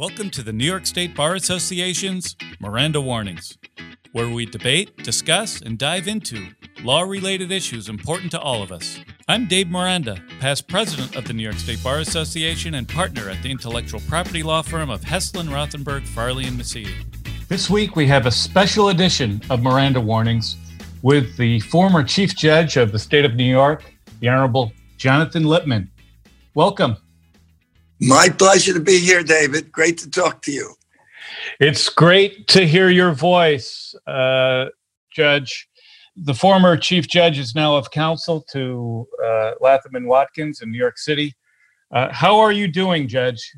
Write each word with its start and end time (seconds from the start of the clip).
Welcome 0.00 0.30
to 0.30 0.42
the 0.42 0.54
New 0.54 0.64
York 0.64 0.86
State 0.86 1.14
Bar 1.14 1.34
Association's 1.34 2.34
Miranda 2.58 3.02
Warnings, 3.02 3.58
where 4.12 4.30
we 4.30 4.46
debate, 4.46 4.96
discuss, 5.04 5.60
and 5.60 5.76
dive 5.76 6.08
into 6.08 6.46
law 6.82 7.02
related 7.02 7.52
issues 7.52 7.86
important 7.90 8.30
to 8.30 8.40
all 8.40 8.62
of 8.62 8.72
us. 8.72 8.98
I'm 9.28 9.46
Dave 9.46 9.68
Miranda, 9.68 10.16
past 10.40 10.68
president 10.68 11.16
of 11.16 11.26
the 11.26 11.34
New 11.34 11.42
York 11.42 11.56
State 11.56 11.84
Bar 11.84 11.98
Association 11.98 12.76
and 12.76 12.88
partner 12.88 13.28
at 13.28 13.42
the 13.42 13.50
intellectual 13.50 14.00
property 14.08 14.42
law 14.42 14.62
firm 14.62 14.88
of 14.88 15.02
Heslin, 15.02 15.50
Rothenberg, 15.50 16.06
Farley, 16.06 16.46
and 16.46 16.58
Mesiti. 16.58 16.94
This 17.48 17.68
week 17.68 17.94
we 17.94 18.06
have 18.06 18.24
a 18.24 18.30
special 18.30 18.88
edition 18.88 19.42
of 19.50 19.62
Miranda 19.62 20.00
Warnings 20.00 20.56
with 21.02 21.36
the 21.36 21.60
former 21.60 22.02
Chief 22.02 22.34
Judge 22.34 22.78
of 22.78 22.90
the 22.90 22.98
State 22.98 23.26
of 23.26 23.34
New 23.34 23.44
York, 23.44 23.84
the 24.20 24.30
Honorable 24.30 24.72
Jonathan 24.96 25.44
Lippman. 25.44 25.90
Welcome. 26.54 26.96
My 28.00 28.30
pleasure 28.30 28.72
to 28.72 28.80
be 28.80 28.98
here, 28.98 29.22
David. 29.22 29.70
Great 29.70 29.98
to 29.98 30.10
talk 30.10 30.40
to 30.42 30.52
you. 30.52 30.74
It's 31.60 31.90
great 31.90 32.46
to 32.48 32.66
hear 32.66 32.88
your 32.88 33.12
voice, 33.12 33.94
uh, 34.06 34.66
Judge. 35.14 35.68
The 36.16 36.34
former 36.34 36.76
chief 36.76 37.08
judge 37.08 37.38
is 37.38 37.54
now 37.54 37.76
of 37.76 37.90
counsel 37.90 38.42
to 38.52 39.06
uh, 39.22 39.52
Latham 39.60 39.94
and 39.94 40.06
Watkins 40.06 40.62
in 40.62 40.70
New 40.70 40.78
York 40.78 40.98
City. 40.98 41.34
Uh, 41.92 42.08
how 42.10 42.38
are 42.38 42.52
you 42.52 42.68
doing, 42.68 43.06
Judge? 43.06 43.52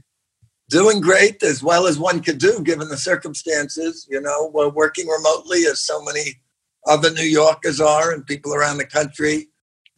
Doing 0.69 1.01
great, 1.01 1.43
as 1.43 1.63
well 1.63 1.87
as 1.87 1.99
one 1.99 2.21
could 2.21 2.39
do 2.39 2.63
given 2.63 2.89
the 2.89 2.97
circumstances. 2.97 4.07
You 4.11 4.21
know, 4.21 4.51
we're 4.53 4.71
working 4.71 5.07
remotely, 5.07 5.65
as 5.67 5.81
so 5.81 6.03
many 6.03 6.41
other 6.87 7.11
New 7.11 7.23
Yorkers 7.23 7.81
are, 7.81 8.13
and 8.13 8.27
people 8.27 8.55
around 8.55 8.79
the 8.79 8.87
country. 8.87 9.49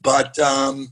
But 0.02 0.38
um, 0.38 0.88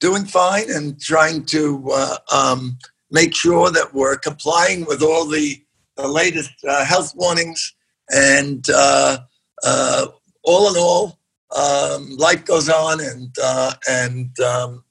doing 0.00 0.24
fine 0.24 0.70
and 0.70 1.00
trying 1.00 1.44
to 1.44 1.88
uh, 1.92 2.16
um, 2.32 2.78
make 3.10 3.34
sure 3.34 3.70
that 3.70 3.94
we're 3.94 4.16
complying 4.16 4.86
with 4.86 5.02
all 5.02 5.26
the, 5.26 5.62
the 5.96 6.08
latest 6.08 6.52
uh, 6.66 6.84
health 6.84 7.14
warnings. 7.14 7.74
And 8.12 8.66
uh, 8.74 9.18
uh 9.64 10.06
all 10.42 10.70
in 10.70 10.76
all, 10.76 11.18
um, 11.54 12.16
life 12.16 12.44
goes 12.44 12.68
on, 12.68 13.00
and 13.00 13.36
uh, 13.42 13.74
and 13.88 14.40
um, 14.40 14.84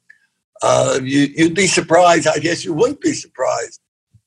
uh, 0.62 1.00
you, 1.02 1.28
you'd 1.36 1.56
be 1.56 1.68
surprised. 1.68 2.28
I 2.28 2.38
guess 2.38 2.64
you 2.64 2.74
wouldn't 2.74 3.02
be 3.02 3.14
surprised 3.14 3.82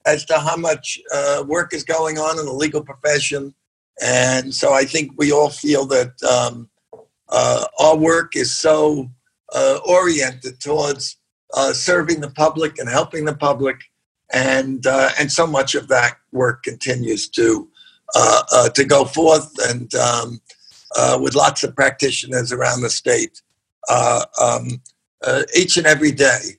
as 0.04 0.24
to 0.26 0.38
how 0.38 0.56
much 0.56 0.98
work 1.46 1.72
is 1.72 1.84
going 1.84 2.18
on 2.18 2.38
in 2.38 2.44
the 2.44 2.52
legal 2.52 2.82
profession. 2.82 3.54
And 4.02 4.52
so 4.52 4.74
I 4.74 4.84
think 4.84 5.12
we 5.16 5.30
all 5.30 5.48
feel 5.48 5.86
that 5.86 6.20
um, 6.24 6.68
our 7.78 7.96
work 7.96 8.34
is 8.34 8.50
so 8.50 9.08
uh, 9.54 9.78
oriented 9.84 10.60
towards 10.60 11.16
uh, 11.54 11.72
serving 11.72 12.20
the 12.20 12.30
public 12.30 12.78
and 12.78 12.88
helping 12.88 13.24
the 13.24 13.34
public, 13.34 13.76
and 14.32 14.86
uh, 14.86 15.10
and 15.18 15.30
so 15.30 15.46
much 15.46 15.74
of 15.74 15.88
that 15.88 16.16
work 16.32 16.62
continues 16.62 17.28
to 17.28 17.68
uh, 18.14 18.42
uh, 18.52 18.68
to 18.70 18.84
go 18.84 19.04
forth, 19.04 19.52
and 19.68 19.94
um, 19.94 20.40
uh, 20.96 21.18
with 21.20 21.34
lots 21.34 21.62
of 21.62 21.76
practitioners 21.76 22.52
around 22.52 22.80
the 22.80 22.90
state, 22.90 23.42
um, 24.40 24.80
each 25.54 25.76
and 25.76 25.86
every 25.86 26.12
day, 26.12 26.56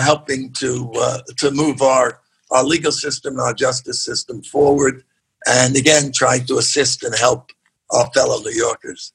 helping 0.00 0.52
to 0.52 0.92
to 1.36 1.50
move 1.50 1.80
our 1.82 2.20
our 2.50 2.64
legal 2.64 2.92
system, 2.92 3.34
and 3.34 3.42
our 3.42 3.54
justice 3.54 4.04
system 4.04 4.42
forward, 4.42 5.04
and 5.46 5.76
again, 5.76 6.10
trying 6.12 6.44
to 6.46 6.58
assist 6.58 7.04
and 7.04 7.14
help 7.16 7.50
our 7.90 8.10
fellow 8.12 8.40
New 8.40 8.50
Yorkers. 8.50 9.12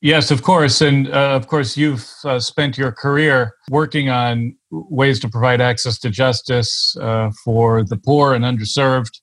Yes, 0.00 0.30
of 0.30 0.42
course. 0.42 0.80
And 0.80 1.08
uh, 1.08 1.32
of 1.32 1.48
course, 1.48 1.76
you've 1.76 2.10
uh, 2.24 2.40
spent 2.40 2.78
your 2.78 2.92
career 2.92 3.52
working 3.70 4.08
on 4.08 4.56
ways 4.70 5.20
to 5.20 5.28
provide 5.28 5.60
access 5.60 5.98
to 5.98 6.10
justice 6.10 6.96
uh, 7.00 7.30
for 7.44 7.84
the 7.84 7.98
poor 7.98 8.32
and 8.32 8.44
underserved. 8.44 9.20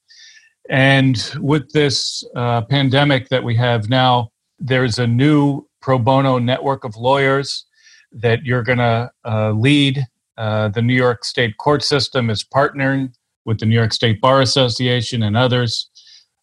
And 0.70 1.18
with 1.40 1.72
this 1.72 2.24
uh, 2.36 2.62
pandemic 2.62 3.30
that 3.30 3.44
we 3.44 3.56
have 3.56 3.90
now, 3.90 4.30
there's 4.60 5.00
a 5.00 5.08
new 5.08 5.68
pro 5.82 5.98
bono 5.98 6.38
network 6.38 6.84
of 6.84 6.96
lawyers 6.96 7.66
that 8.12 8.44
you're 8.44 8.64
going 8.64 8.78
to 8.78 9.12
uh, 9.26 9.52
lead. 9.52 10.06
Uh, 10.38 10.70
the 10.70 10.82
New 10.82 10.96
York 10.96 11.26
State 11.26 11.58
court 11.58 11.84
system 11.84 12.30
is 12.30 12.44
partnering 12.44 13.12
with 13.46 13.60
the 13.60 13.66
New 13.66 13.76
York 13.76 13.92
State 13.92 14.22
Bar 14.22 14.42
Association 14.42 15.24
and 15.24 15.36
others 15.36 15.90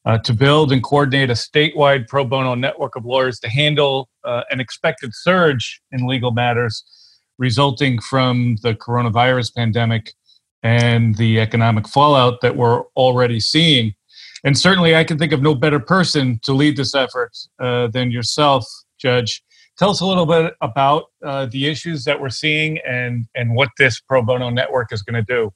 uh, 0.07 0.19
to 0.19 0.33
build 0.33 0.73
and 0.73 0.83
coordinate 0.83 1.31
a 1.31 1.35
statewide 1.35 2.09
pro 2.09 2.25
bono 2.25 2.55
network 2.55 2.97
of 2.97 3.05
lawyers 3.05 3.39
to 3.41 3.49
handle 3.49 4.09
uh, 4.25 4.43
an 4.51 4.61
expected 4.61 5.11
surge 5.15 5.81
in 5.93 6.07
legal 6.07 6.31
matters 6.31 6.85
resulting 7.39 8.01
from 8.01 8.57
the 8.63 8.75
coronavirus 8.75 9.55
pandemic 9.55 10.13
and 10.63 11.17
the 11.17 11.41
economic 11.41 11.89
fallout 11.89 12.41
that 12.43 12.57
we're 12.57 12.83
already 12.97 13.41
seeing. 13.41 13.95
And 14.45 14.59
certainly, 14.59 14.95
I 14.95 15.05
can 15.05 15.19
think 15.19 15.33
of 15.33 15.43
no 15.43 15.55
better 15.55 15.81
person 15.81 16.39
to 16.45 16.53
lead 16.53 16.77
this 16.77 16.95
effort 16.95 17.33
uh, 17.59 17.89
than 17.89 18.11
yourself, 18.11 18.67
Judge. 18.99 19.43
Tell 19.79 19.91
us 19.91 20.01
a 20.01 20.07
little 20.07 20.27
bit 20.27 20.55
about 20.61 21.05
uh, 21.25 21.47
the 21.47 21.67
issues 21.67 22.05
that 22.05 22.21
we're 22.21 22.29
seeing 22.29 22.79
and, 22.87 23.27
and 23.35 23.55
what 23.55 23.71
this 23.79 24.01
pro 24.01 24.23
bono 24.23 24.51
network 24.51 24.93
is 24.93 25.03
going 25.03 25.15
to 25.15 25.35
do. 25.35 25.51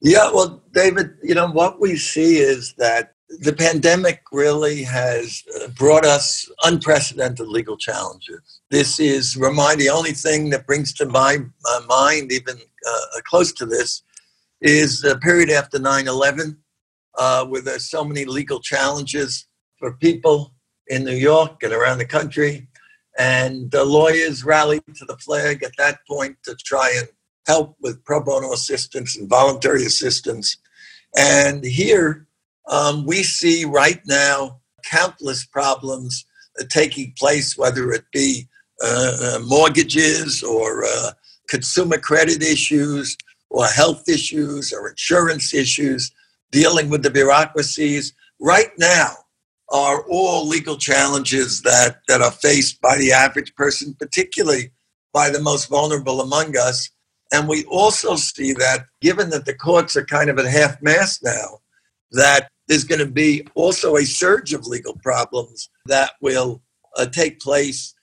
Yeah, 0.00 0.30
well, 0.32 0.62
David, 0.72 1.14
you 1.22 1.34
know, 1.34 1.48
what 1.48 1.80
we 1.80 1.96
see 1.96 2.38
is 2.38 2.74
that 2.78 3.13
the 3.28 3.52
pandemic 3.52 4.22
really 4.32 4.82
has 4.82 5.42
uh, 5.56 5.68
brought 5.68 6.04
us 6.04 6.48
unprecedented 6.64 7.48
legal 7.48 7.76
challenges. 7.76 8.60
This 8.70 9.00
is 9.00 9.36
remind 9.36 9.80
the 9.80 9.90
only 9.90 10.12
thing 10.12 10.50
that 10.50 10.66
brings 10.66 10.92
to 10.94 11.06
my, 11.06 11.38
my 11.62 11.80
mind, 11.88 12.32
even 12.32 12.56
uh, 12.56 13.20
close 13.24 13.52
to 13.54 13.66
this, 13.66 14.02
is 14.60 15.00
the 15.00 15.18
period 15.18 15.50
after 15.50 15.78
9 15.78 16.06
11, 16.08 16.56
uh, 17.18 17.44
where 17.46 17.62
there's 17.62 17.90
so 17.90 18.04
many 18.04 18.24
legal 18.24 18.60
challenges 18.60 19.46
for 19.78 19.94
people 19.94 20.54
in 20.88 21.04
New 21.04 21.16
York 21.16 21.62
and 21.62 21.72
around 21.72 21.98
the 21.98 22.06
country. 22.06 22.68
And 23.18 23.70
the 23.70 23.84
lawyers 23.84 24.44
rallied 24.44 24.82
to 24.96 25.04
the 25.04 25.16
flag 25.18 25.62
at 25.62 25.76
that 25.78 26.00
point 26.08 26.36
to 26.44 26.56
try 26.56 26.92
and 26.98 27.08
help 27.46 27.76
with 27.80 28.04
pro 28.04 28.22
bono 28.22 28.52
assistance 28.52 29.16
and 29.16 29.28
voluntary 29.28 29.84
assistance. 29.84 30.56
And 31.16 31.64
here, 31.64 32.26
um, 32.68 33.04
we 33.06 33.22
see 33.22 33.64
right 33.64 34.00
now 34.06 34.60
countless 34.84 35.44
problems 35.44 36.26
uh, 36.60 36.64
taking 36.68 37.12
place, 37.18 37.56
whether 37.58 37.90
it 37.92 38.04
be 38.12 38.48
uh, 38.82 39.16
uh, 39.22 39.38
mortgages 39.44 40.42
or 40.42 40.84
uh, 40.84 41.10
consumer 41.48 41.98
credit 41.98 42.42
issues 42.42 43.16
or 43.50 43.66
health 43.66 44.08
issues 44.08 44.72
or 44.72 44.90
insurance 44.90 45.54
issues, 45.54 46.10
dealing 46.50 46.90
with 46.90 47.02
the 47.02 47.10
bureaucracies. 47.10 48.12
Right 48.40 48.70
now 48.78 49.12
are 49.70 50.04
all 50.08 50.46
legal 50.46 50.76
challenges 50.76 51.62
that, 51.62 52.00
that 52.08 52.20
are 52.20 52.30
faced 52.30 52.80
by 52.80 52.96
the 52.98 53.12
average 53.12 53.54
person, 53.54 53.94
particularly 53.98 54.70
by 55.12 55.30
the 55.30 55.40
most 55.40 55.68
vulnerable 55.68 56.20
among 56.20 56.56
us. 56.56 56.90
And 57.32 57.48
we 57.48 57.64
also 57.64 58.16
see 58.16 58.52
that, 58.54 58.86
given 59.00 59.30
that 59.30 59.46
the 59.46 59.54
courts 59.54 59.96
are 59.96 60.04
kind 60.04 60.28
of 60.28 60.38
at 60.38 60.46
half 60.46 60.80
mast 60.82 61.24
now, 61.24 61.60
that 62.12 62.48
there's 62.68 62.84
going 62.84 63.00
to 63.00 63.10
be 63.10 63.46
also 63.54 63.96
a 63.96 64.04
surge 64.04 64.52
of 64.52 64.66
legal 64.66 64.96
problems 65.02 65.68
that 65.86 66.12
will 66.20 66.62
uh, 66.96 67.06
take 67.06 67.40
place 67.40 67.94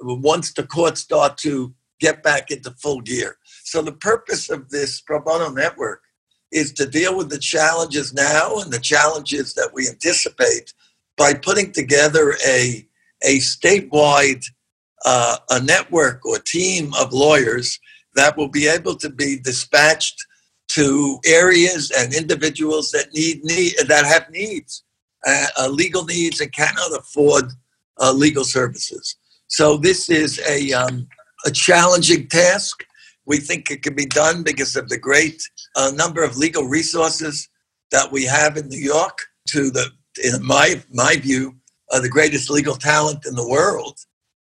once 0.00 0.52
the 0.52 0.66
courts 0.66 1.00
start 1.00 1.38
to 1.38 1.74
get 2.00 2.22
back 2.22 2.50
into 2.50 2.70
full 2.72 3.00
gear. 3.00 3.36
So, 3.64 3.82
the 3.82 3.92
purpose 3.92 4.50
of 4.50 4.70
this 4.70 5.00
pro 5.00 5.20
bono 5.20 5.50
network 5.50 6.02
is 6.50 6.72
to 6.74 6.86
deal 6.86 7.16
with 7.16 7.30
the 7.30 7.38
challenges 7.38 8.12
now 8.12 8.58
and 8.58 8.72
the 8.72 8.80
challenges 8.80 9.54
that 9.54 9.70
we 9.72 9.88
anticipate 9.88 10.72
by 11.16 11.34
putting 11.34 11.70
together 11.70 12.34
a, 12.46 12.86
a 13.22 13.38
statewide 13.38 14.44
uh, 15.04 15.36
a 15.50 15.60
network 15.62 16.24
or 16.26 16.38
team 16.38 16.92
of 16.98 17.12
lawyers 17.12 17.78
that 18.16 18.36
will 18.36 18.48
be 18.48 18.66
able 18.66 18.96
to 18.96 19.08
be 19.08 19.38
dispatched 19.38 20.26
to 20.74 21.18
areas 21.26 21.90
and 21.90 22.14
individuals 22.14 22.90
that 22.92 23.12
need, 23.12 23.42
need 23.44 23.72
that 23.88 24.04
have 24.06 24.30
needs, 24.30 24.84
uh, 25.26 25.46
uh, 25.58 25.68
legal 25.68 26.04
needs, 26.04 26.40
and 26.40 26.52
cannot 26.52 26.96
afford 26.96 27.44
uh, 28.00 28.12
legal 28.12 28.44
services. 28.44 29.16
So 29.48 29.76
this 29.76 30.08
is 30.08 30.40
a 30.48 30.72
um, 30.72 31.08
a 31.44 31.50
challenging 31.50 32.28
task. 32.28 32.84
We 33.26 33.38
think 33.38 33.70
it 33.70 33.82
can 33.82 33.94
be 33.94 34.06
done 34.06 34.42
because 34.42 34.76
of 34.76 34.88
the 34.88 34.98
great 34.98 35.42
uh, 35.76 35.90
number 35.94 36.22
of 36.22 36.36
legal 36.36 36.64
resources 36.64 37.48
that 37.90 38.12
we 38.12 38.24
have 38.24 38.56
in 38.56 38.68
New 38.68 38.80
York. 38.80 39.18
To 39.48 39.70
the, 39.70 39.86
in 40.22 40.44
my 40.46 40.80
my 40.92 41.16
view, 41.16 41.56
uh, 41.90 42.00
the 42.00 42.08
greatest 42.08 42.48
legal 42.48 42.76
talent 42.76 43.26
in 43.26 43.34
the 43.34 43.48
world. 43.48 43.98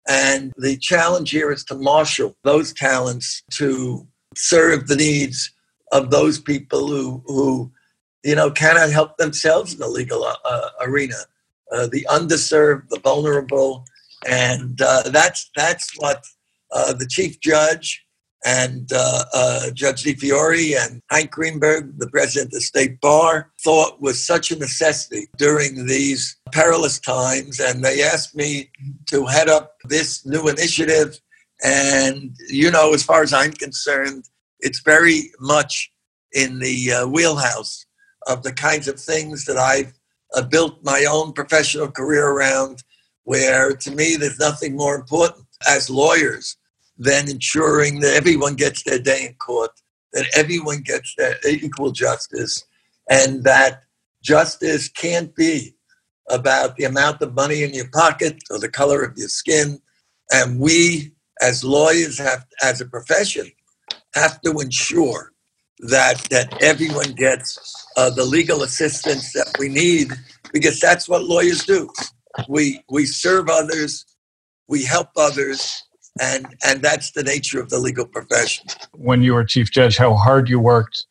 And 0.09 0.53
the 0.57 0.77
challenge 0.77 1.31
here 1.31 1.51
is 1.51 1.65
to 1.65 1.75
marshal 1.75 2.37
those 2.45 2.73
talents 2.73 3.43
to 3.53 4.07
serve 4.37 4.87
the 4.87 4.97
needs 4.97 5.53
of 5.97 6.11
those 6.11 6.39
people 6.39 6.87
who, 6.89 7.23
who 7.27 7.73
you 8.27 8.35
know, 8.35 8.51
cannot 8.51 8.91
help 8.91 9.17
themselves 9.17 9.73
in 9.73 9.79
the 9.79 9.89
legal 9.89 10.25
uh, 10.25 10.35
uh, 10.45 10.71
arena. 10.81 11.15
Uh, 11.73 11.87
the 11.91 12.07
underserved, 12.11 12.89
the 12.89 13.01
vulnerable, 13.01 13.85
and 14.29 14.81
uh, 14.83 15.03
that's 15.11 15.51
that's 15.57 15.93
what 15.99 16.25
uh, 16.73 16.93
the 16.93 17.07
chief 17.07 17.41
judge 17.41 18.05
and 18.45 18.89
uh, 18.95 19.71
Judge 19.73 20.05
DiFiore 20.05 20.77
and 20.79 21.03
Hank 21.11 21.33
Greenberg, 21.33 21.99
the 21.99 22.09
president 22.09 22.49
of 22.49 22.53
the 22.53 22.61
state 22.61 23.01
bar, 23.01 23.51
thought 23.65 24.01
was 24.01 24.25
such 24.25 24.53
a 24.53 24.59
necessity 24.59 25.27
during 25.37 25.87
these 25.87 26.37
perilous 26.53 27.01
times. 27.01 27.59
And 27.59 27.85
they 27.85 28.05
asked 28.05 28.37
me 28.37 28.71
to 29.07 29.27
head 29.27 29.49
up 29.49 29.75
this 29.85 30.25
new 30.25 30.47
initiative. 30.47 31.19
And, 31.65 32.37
you 32.49 32.71
know, 32.71 32.95
as 32.95 33.03
far 33.03 33.23
as 33.23 33.33
I'm 33.33 33.53
concerned, 33.53 34.29
it's 34.61 34.81
very 34.81 35.31
much 35.41 35.91
in 36.33 36.59
the 36.59 36.93
uh, 36.93 37.07
wheelhouse 37.07 37.87
of 38.27 38.43
the 38.43 38.53
kinds 38.53 38.89
of 38.89 38.99
things 38.99 39.45
that 39.45 39.57
I've 39.57 39.93
uh, 40.35 40.43
built 40.43 40.83
my 40.83 41.07
own 41.09 41.33
professional 41.33 41.91
career 41.91 42.29
around, 42.29 42.83
where 43.25 43.75
to 43.75 43.91
me, 43.91 44.17
there's 44.17 44.39
nothing 44.39 44.77
more 44.77 44.95
important 44.95 45.47
as 45.69 45.89
lawyers 45.91 46.57
than 46.99 47.29
ensuring 47.31 48.01
that 48.01 48.15
everyone 48.15 48.55
gets 48.55 48.83
their 48.83 48.99
day 48.99 49.27
in 49.27 49.35
court, 49.35 49.71
that 50.13 50.27
everyone 50.35 50.81
gets 50.83 51.15
their 51.17 51.37
equal 51.49 51.93
justice, 51.93 52.65
and 53.11 53.45
that 53.45 53.83
justice 54.23 54.89
can't 54.89 55.35
be 55.37 55.75
about 56.29 56.77
the 56.77 56.85
amount 56.85 57.23
of 57.23 57.35
money 57.35 57.63
in 57.63 57.73
your 57.73 57.89
pocket 57.91 58.43
or 58.51 58.59
the 58.59 58.69
color 58.69 59.03
of 59.05 59.17
your 59.17 59.29
skin. 59.29 59.79
And 60.33 60.59
we, 60.59 61.13
as 61.41 61.63
lawyers, 61.63 62.19
have, 62.19 62.45
as 62.63 62.81
a 62.81 62.87
profession, 62.87 63.51
have 64.17 64.41
to 64.43 64.51
ensure 64.59 65.33
that 65.81 66.19
that 66.31 66.63
everyone 66.63 67.13
gets 67.13 67.87
uh, 67.97 68.11
the 68.11 68.25
legal 68.25 68.63
assistance 68.63 69.33
that 69.33 69.49
we 69.59 69.69
need 69.69 70.11
because 70.53 70.81
that's 70.81 71.09
what 71.09 71.25
lawyers 71.25 71.65
do. 71.65 71.91
We 72.49 72.83
we 72.91 73.07
serve 73.07 73.49
others, 73.49 74.05
we 74.69 74.85
help 74.85 75.09
others, 75.17 75.83
and 76.21 76.47
and 76.67 76.83
that's 76.83 77.13
the 77.13 77.23
nature 77.23 77.61
of 77.61 77.69
the 77.69 77.79
legal 77.79 78.07
profession. 78.07 78.67
When 78.93 79.23
you 79.23 79.35
were 79.35 79.45
chief 79.45 79.71
judge, 79.71 79.97
how 79.97 80.15
hard 80.15 80.49
you 80.49 80.61
worked 80.61 81.07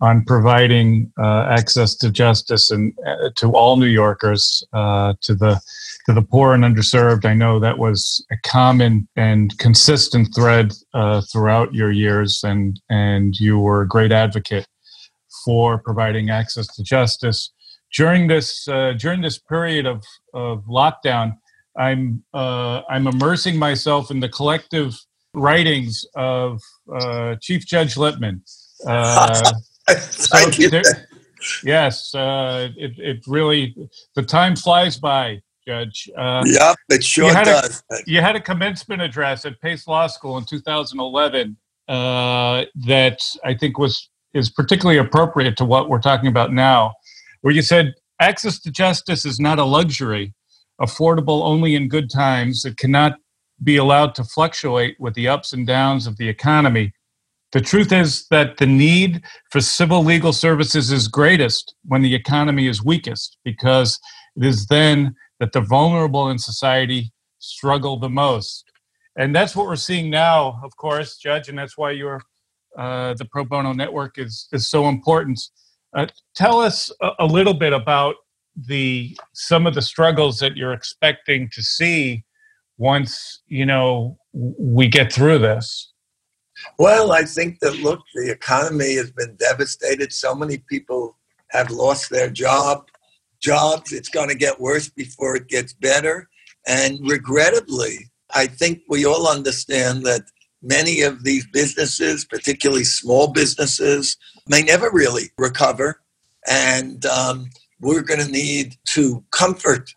on 0.00 0.24
providing 0.24 1.12
uh, 1.18 1.46
access 1.50 1.94
to 1.94 2.10
justice 2.10 2.70
and 2.70 2.92
uh, 3.06 3.30
to 3.36 3.52
all 3.52 3.76
New 3.76 3.86
Yorkers, 3.86 4.64
uh, 4.72 5.14
to 5.20 5.34
the 5.34 5.60
to 6.06 6.14
the 6.14 6.22
poor 6.22 6.54
and 6.54 6.64
underserved. 6.64 7.26
I 7.26 7.34
know 7.34 7.58
that 7.58 7.78
was 7.78 8.24
a 8.30 8.36
common 8.44 9.08
and 9.16 9.56
consistent 9.58 10.34
thread 10.34 10.72
uh, 10.94 11.20
throughout 11.30 11.74
your 11.74 11.90
years, 11.90 12.42
and 12.42 12.80
and 12.88 13.38
you 13.38 13.58
were 13.58 13.82
a 13.82 13.88
great 13.88 14.12
advocate 14.12 14.66
for 15.44 15.78
providing 15.78 16.30
access 16.30 16.66
to 16.74 16.82
justice 16.82 17.52
during 17.94 18.26
this 18.26 18.66
uh, 18.68 18.94
during 18.98 19.20
this 19.20 19.38
period 19.38 19.86
of 19.86 20.02
of 20.32 20.64
lockdown. 20.64 21.36
I'm 21.76 22.24
uh, 22.32 22.82
I'm 22.88 23.06
immersing 23.06 23.56
myself 23.56 24.10
in 24.10 24.20
the 24.20 24.28
collective 24.28 24.98
writings 25.34 26.06
of 26.16 26.60
Chief 27.40 27.66
Judge 27.66 27.96
Lippman. 27.96 28.42
Uh, 29.90 30.00
so 30.50 30.68
there, 30.68 31.08
yes, 31.64 32.14
uh, 32.14 32.68
it 32.76 32.92
it 32.98 33.24
really 33.26 33.74
the 34.14 34.22
time 34.22 34.56
flies 34.56 34.96
by, 34.96 35.40
Judge. 35.66 36.08
Uh, 36.16 36.42
yep, 36.46 36.76
it 36.88 37.04
sure 37.04 37.28
you 37.28 37.44
does. 37.44 37.82
A, 37.90 37.96
you 38.06 38.20
had 38.20 38.36
a 38.36 38.40
commencement 38.40 39.02
address 39.02 39.44
at 39.44 39.60
Pace 39.60 39.86
Law 39.86 40.06
School 40.06 40.38
in 40.38 40.44
2011 40.44 41.56
uh, 41.88 42.64
that 42.86 43.18
I 43.44 43.54
think 43.54 43.78
was 43.78 44.08
is 44.32 44.50
particularly 44.50 44.98
appropriate 44.98 45.56
to 45.56 45.64
what 45.64 45.88
we're 45.88 46.00
talking 46.00 46.28
about 46.28 46.52
now, 46.52 46.94
where 47.40 47.52
you 47.52 47.62
said 47.62 47.94
access 48.20 48.60
to 48.60 48.70
justice 48.70 49.24
is 49.24 49.40
not 49.40 49.58
a 49.58 49.64
luxury 49.64 50.34
affordable 50.80 51.42
only 51.44 51.74
in 51.74 51.88
good 51.88 52.10
times. 52.10 52.64
It 52.64 52.76
cannot 52.76 53.16
be 53.62 53.76
allowed 53.76 54.14
to 54.14 54.24
fluctuate 54.24 54.96
with 54.98 55.14
the 55.14 55.28
ups 55.28 55.52
and 55.52 55.66
downs 55.66 56.06
of 56.06 56.16
the 56.16 56.28
economy. 56.28 56.92
The 57.52 57.60
truth 57.60 57.92
is 57.92 58.26
that 58.28 58.58
the 58.58 58.66
need 58.66 59.22
for 59.50 59.60
civil 59.60 60.04
legal 60.04 60.32
services 60.32 60.92
is 60.92 61.08
greatest 61.08 61.74
when 61.84 62.02
the 62.02 62.14
economy 62.14 62.68
is 62.68 62.84
weakest, 62.84 63.38
because 63.44 63.98
it 64.36 64.44
is 64.44 64.66
then 64.66 65.16
that 65.40 65.52
the 65.52 65.60
vulnerable 65.60 66.30
in 66.30 66.38
society 66.38 67.12
struggle 67.38 67.98
the 67.98 68.08
most. 68.08 68.70
And 69.16 69.34
that's 69.34 69.56
what 69.56 69.66
we're 69.66 69.76
seeing 69.76 70.10
now, 70.10 70.60
of 70.62 70.76
course, 70.76 71.16
Judge, 71.16 71.48
and 71.48 71.58
that's 71.58 71.76
why 71.76 71.90
your 71.90 72.22
uh, 72.78 73.14
the 73.14 73.24
Pro 73.24 73.44
Bono 73.44 73.72
Network 73.72 74.16
is 74.18 74.46
is 74.52 74.68
so 74.68 74.88
important. 74.88 75.40
Uh, 75.96 76.06
tell 76.36 76.60
us 76.60 76.90
a, 77.02 77.10
a 77.18 77.26
little 77.26 77.54
bit 77.54 77.72
about 77.72 78.14
the 78.54 79.16
some 79.32 79.66
of 79.66 79.74
the 79.74 79.82
struggles 79.82 80.38
that 80.38 80.56
you're 80.56 80.72
expecting 80.72 81.48
to 81.52 81.62
see 81.62 82.24
once 82.78 83.42
you 83.46 83.66
know 83.66 84.16
we 84.32 84.86
get 84.86 85.12
through 85.12 85.38
this 85.38 85.89
well 86.78 87.12
i 87.12 87.22
think 87.22 87.58
that 87.60 87.76
look 87.78 88.00
the 88.14 88.30
economy 88.30 88.96
has 88.96 89.10
been 89.10 89.34
devastated. 89.36 90.12
So 90.12 90.34
many 90.34 90.58
people 90.68 91.16
have 91.50 91.70
lost 91.70 92.10
their 92.10 92.30
job 92.30 92.86
jobs. 93.40 93.92
It's 93.92 94.10
going 94.10 94.28
to 94.28 94.34
get 94.34 94.60
worse 94.60 94.88
before 94.90 95.34
it 95.34 95.48
gets 95.48 95.72
better. 95.72 96.28
And 96.66 96.98
regrettably 97.08 98.10
i 98.32 98.46
think 98.46 98.82
we 98.88 99.06
all 99.06 99.28
understand 99.28 100.04
that 100.04 100.22
many 100.62 101.02
of 101.02 101.24
these 101.24 101.46
businesses 101.46 102.24
particularly 102.24 102.84
small 102.84 103.28
businesses 103.28 104.16
may 104.46 104.62
never 104.62 104.90
really 104.90 105.30
recover. 105.38 106.00
And 106.46 107.04
um, 107.06 107.50
we're 107.80 108.02
going 108.02 108.20
to 108.20 108.30
need 108.30 108.76
to 108.88 109.24
comfort 109.30 109.94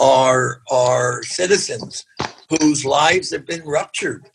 our 0.00 0.62
our 0.70 1.22
citizens 1.22 2.04
whose 2.48 2.84
lives 2.84 3.30
have 3.30 3.46
been 3.46 3.62
ruptured 3.64 4.28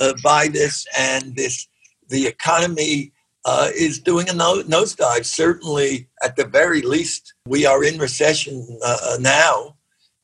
uh, 0.00 0.14
by 0.22 0.48
this 0.48 0.86
and 0.98 1.34
this 1.36 1.68
the 2.08 2.26
economy 2.26 3.12
uh, 3.44 3.70
is 3.74 4.00
doing 4.00 4.28
a 4.28 4.34
no- 4.34 4.62
nosedive 4.62 5.24
certainly 5.24 6.08
at 6.22 6.36
the 6.36 6.46
very 6.46 6.82
least 6.82 7.34
we 7.46 7.66
are 7.66 7.84
in 7.84 7.98
recession 7.98 8.66
uh, 8.84 8.98
uh 9.04 9.16
now 9.20 9.76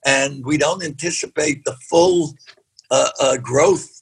and 0.04 0.44
we 0.44 0.56
don't 0.56 0.84
anticipate 0.84 1.64
the 1.64 1.76
full 1.88 2.34
uh, 2.90 3.08
uh, 3.20 3.36
growth 3.36 4.00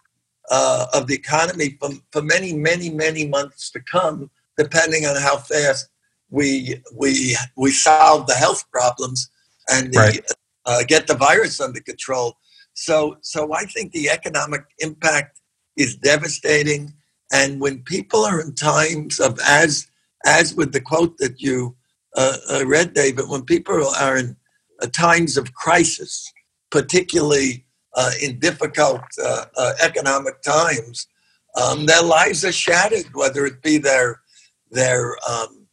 of 0.94 1.06
the 1.06 1.14
economy 1.14 1.76
for, 1.78 1.90
for 2.10 2.22
many 2.22 2.52
many 2.52 2.90
many 2.90 3.26
months 3.26 3.70
to 3.70 3.80
come 3.80 4.30
depending 4.56 5.06
on 5.06 5.16
how 5.16 5.36
fast 5.36 5.88
we 6.30 6.80
we 6.94 7.36
we 7.56 7.70
solve 7.70 8.26
the 8.26 8.34
health 8.34 8.64
problems 8.70 9.30
and 9.68 9.92
the, 9.92 9.98
right. 9.98 10.20
uh, 10.66 10.82
get 10.86 11.06
the 11.06 11.14
virus 11.14 11.60
under 11.60 11.80
control. 11.80 12.38
So 12.72 13.18
so 13.20 13.52
I 13.52 13.64
think 13.64 13.92
the 13.92 14.08
economic 14.10 14.62
impact 14.78 15.39
is 15.76 15.96
devastating. 15.96 16.92
And 17.32 17.60
when 17.60 17.82
people 17.82 18.24
are 18.24 18.40
in 18.40 18.54
times 18.54 19.20
of 19.20 19.38
as 19.46 19.86
as 20.26 20.54
with 20.54 20.72
the 20.72 20.80
quote 20.80 21.16
that 21.18 21.40
you 21.40 21.76
uh, 22.14 22.36
uh, 22.52 22.66
read, 22.66 22.92
David, 22.92 23.28
when 23.28 23.42
people 23.42 23.86
are 24.00 24.16
in 24.16 24.36
uh, 24.82 24.86
times 24.88 25.36
of 25.36 25.54
crisis, 25.54 26.30
particularly 26.70 27.64
uh, 27.94 28.10
in 28.20 28.38
difficult 28.38 29.00
uh, 29.24 29.72
economic 29.80 30.42
times, 30.42 31.06
um, 31.60 31.86
their 31.86 32.02
lives 32.02 32.44
are 32.44 32.52
shattered. 32.52 33.06
Whether 33.14 33.46
it 33.46 33.62
be 33.62 33.78
their 33.78 34.20
their 34.70 35.16
um, 35.28 35.66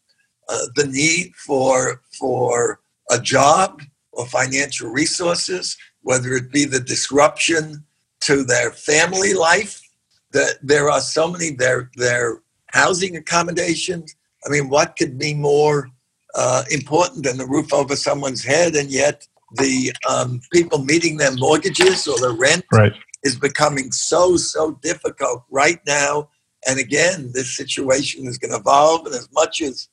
uh, 0.50 0.68
the 0.75 0.88
need 0.88 1.34
for 1.36 2.01
for 2.18 2.80
a 3.10 3.20
job 3.20 3.82
or 4.12 4.25
financial 4.27 4.89
resources, 4.89 5.77
whether 6.01 6.34
it 6.34 6.51
be 6.51 6.66
the 6.66 6.80
disruption 6.80 7.84
to 8.22 8.44
their 8.44 8.72
family 8.72 9.34
life. 9.34 9.82
That 10.31 10.57
there 10.62 10.89
are 10.89 11.01
so 11.01 11.31
many 11.31 11.51
their 11.51 11.89
their 11.96 12.41
housing 12.67 13.15
accommodations. 13.15 14.15
I 14.46 14.50
mean, 14.50 14.69
what 14.69 14.96
could 14.98 15.17
be 15.17 15.34
more 15.34 15.89
uh, 16.36 16.63
important 16.69 17.24
than 17.24 17.38
the 17.38 17.46
roof 17.46 17.74
over 17.74 17.96
someone's 17.96 18.43
head? 18.43 18.75
And 18.75 18.89
yet, 18.89 19.27
the 19.53 19.93
um, 20.10 20.41
people 20.51 20.84
meeting 20.84 21.17
their 21.17 21.36
mortgages 21.36 22.07
or 22.07 22.19
their 22.19 22.34
rent 22.34 22.65
right. 22.72 22.93
is 23.24 23.38
becoming 23.39 23.91
so 23.91 24.38
so 24.38 24.79
difficult 24.84 25.43
right 25.50 25.79
now. 25.88 26.29
And 26.67 26.79
again, 26.79 27.31
this 27.34 27.55
situation 27.55 28.27
is 28.27 28.38
going 28.38 28.51
to 28.51 28.57
evolve. 28.57 29.05
And 29.05 29.15
as 29.15 29.29
much 29.31 29.62
as 29.62 29.88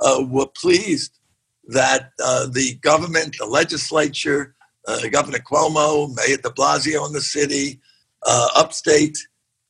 uh, 0.00 0.24
were 0.28 0.46
pleased 0.46 1.18
that 1.68 2.10
uh, 2.22 2.46
the 2.46 2.74
government, 2.82 3.36
the 3.38 3.46
legislature, 3.46 4.54
uh, 4.88 5.00
Governor 5.10 5.38
Cuomo, 5.38 6.14
Mayor 6.14 6.38
de 6.38 6.50
Blasio 6.50 7.06
in 7.06 7.12
the 7.12 7.20
city, 7.20 7.80
uh, 8.26 8.48
upstate 8.56 9.18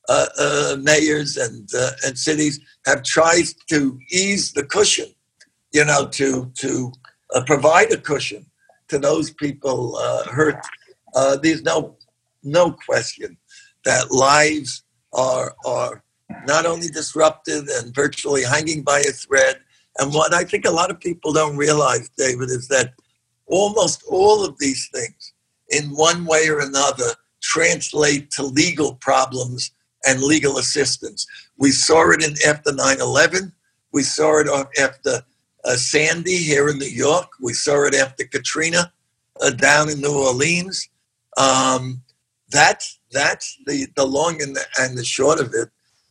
uh, 0.09 0.25
uh, 0.39 0.75
mayors 0.81 1.37
and, 1.37 1.69
and 2.05 2.17
cities 2.17 2.59
have 2.85 3.03
tried 3.03 3.45
to 3.69 3.99
ease 4.11 4.51
the 4.53 4.63
cushion, 4.63 5.07
you 5.71 5.85
know, 5.85 6.07
to, 6.07 6.51
to 6.55 6.91
provide 7.45 7.91
a 7.91 7.97
cushion 7.97 8.45
to 8.87 8.97
those 8.97 9.31
people 9.31 9.97
hurt. 10.29 10.59
there's 11.41 11.63
no, 11.63 11.95
no 12.43 12.71
question 12.71 13.37
that 13.85 14.11
lives 14.11 14.83
are, 15.13 15.55
are 15.65 16.03
not 16.45 16.65
only 16.65 16.87
disrupted 16.87 17.67
and 17.69 17.93
virtually 17.93 18.43
hanging 18.43 18.81
by 18.83 18.99
a 18.99 19.11
thread, 19.11 19.59
and 19.99 20.13
what 20.13 20.33
I 20.33 20.43
think 20.43 20.65
a 20.65 20.71
lot 20.71 20.91
of 20.91 20.99
people 20.99 21.33
don't 21.33 21.57
realize, 21.57 22.09
David, 22.17 22.49
is 22.49 22.67
that 22.69 22.93
almost 23.47 24.03
all 24.09 24.43
of 24.45 24.57
these 24.59 24.89
things, 24.93 25.33
in 25.69 25.89
one 25.91 26.25
way 26.25 26.47
or 26.47 26.59
another, 26.59 27.11
translate 27.41 28.31
to 28.31 28.43
legal 28.43 28.95
problems 28.95 29.71
and 30.05 30.21
legal 30.21 30.57
assistance. 30.57 31.25
We 31.57 31.71
saw 31.71 32.11
it 32.11 32.23
in 32.23 32.35
after 32.47 32.71
9/11. 32.71 33.51
We 33.91 34.03
saw 34.03 34.39
it 34.39 34.47
after 34.79 35.23
uh, 35.63 35.75
Sandy 35.75 36.37
here 36.37 36.69
in 36.69 36.79
New 36.79 36.85
York. 36.85 37.29
We 37.39 37.53
saw 37.53 37.85
it 37.85 37.95
after 37.95 38.25
Katrina 38.25 38.91
uh, 39.41 39.51
down 39.51 39.89
in 39.89 40.01
New 40.01 40.13
Orleans. 40.13 40.89
Um, 41.37 42.01
that's 42.49 42.99
that's 43.11 43.57
the 43.65 43.87
the 43.95 44.05
long 44.05 44.41
and 44.41 44.55
the, 44.55 44.65
and 44.79 44.97
the 44.97 45.05
short 45.05 45.39
of 45.39 45.53
it. 45.53 45.69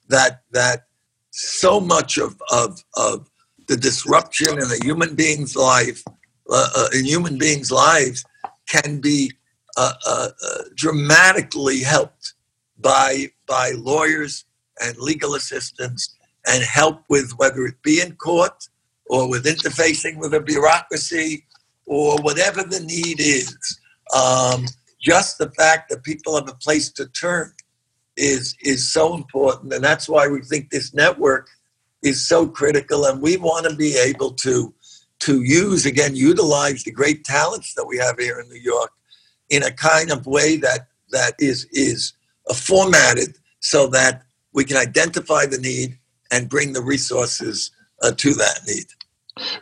That 0.09 0.42
that 0.52 0.87
so 1.30 1.80
much 1.80 2.18
of 2.18 2.40
of 2.50 2.82
of 2.97 3.28
the 3.66 3.76
disruption 3.76 4.59
in 4.59 4.64
a 4.64 4.85
human 4.85 5.14
being's 5.14 5.54
life, 5.54 6.02
uh, 6.50 6.68
uh, 6.76 6.88
in 6.92 7.04
human 7.04 7.38
beings' 7.38 7.70
lives, 7.70 8.25
can 8.68 9.00
be 9.00 9.32
uh, 9.76 9.92
uh, 10.06 10.28
dramatically 10.75 11.80
helped 11.80 12.35
by 12.80 13.30
by 13.46 13.72
lawyers 13.76 14.44
and 14.80 14.96
legal 14.99 15.34
assistants 15.34 16.14
and 16.46 16.62
help 16.62 17.02
with 17.08 17.32
whether 17.37 17.64
it 17.66 17.82
be 17.82 18.00
in 18.00 18.16
court 18.16 18.68
or 19.06 19.28
with 19.28 19.44
interfacing 19.44 20.18
with 20.18 20.32
a 20.32 20.40
bureaucracy 20.40 21.44
or 21.87 22.16
whatever 22.22 22.62
the 22.62 22.80
need 22.80 23.20
is. 23.20 23.78
Um, 24.16 24.66
just 25.00 25.38
the 25.38 25.50
fact 25.50 25.90
that 25.90 26.04
people 26.04 26.37
have 26.37 26.49
a 26.49 26.54
place 26.54 26.90
to 26.92 27.06
turn 27.08 27.52
is 28.16 28.54
is 28.62 28.92
so 28.92 29.14
important, 29.14 29.72
and 29.72 29.82
that's 29.82 30.08
why 30.08 30.28
we 30.28 30.42
think 30.42 30.70
this 30.70 30.92
network 30.94 31.49
is 32.02 32.26
so 32.26 32.46
critical. 32.46 33.04
And 33.04 33.22
we 33.22 33.37
want 33.37 33.68
to 33.68 33.75
be 33.76 33.96
able 33.96 34.32
to 34.32 34.75
to 35.20 35.42
use 35.42 35.87
again, 35.87 36.16
utilize 36.16 36.82
the 36.84 36.90
great 36.90 37.25
talents 37.25 37.75
that 37.75 37.87
we 37.87 37.99
have 37.99 38.18
here 38.18 38.40
in 38.40 38.49
New 38.49 38.60
York 38.60 38.90
in 39.49 39.62
a 39.62 39.70
kind 39.70 40.10
of 40.10 40.26
way 40.26 40.56
that 40.56 40.88
that 41.10 41.34
is 41.38 41.66
is 41.72 42.12
formatted 42.54 43.37
so 43.61 43.87
that 43.88 44.23
we 44.52 44.64
can 44.64 44.76
identify 44.76 45.47
the 45.47 45.59
need 45.59 45.99
and 46.30 46.49
bring 46.49 46.73
the 46.73 46.82
resources 46.82 47.70
uh, 48.02 48.12
to 48.12 48.35
that 48.35 48.61
need. 48.66 48.87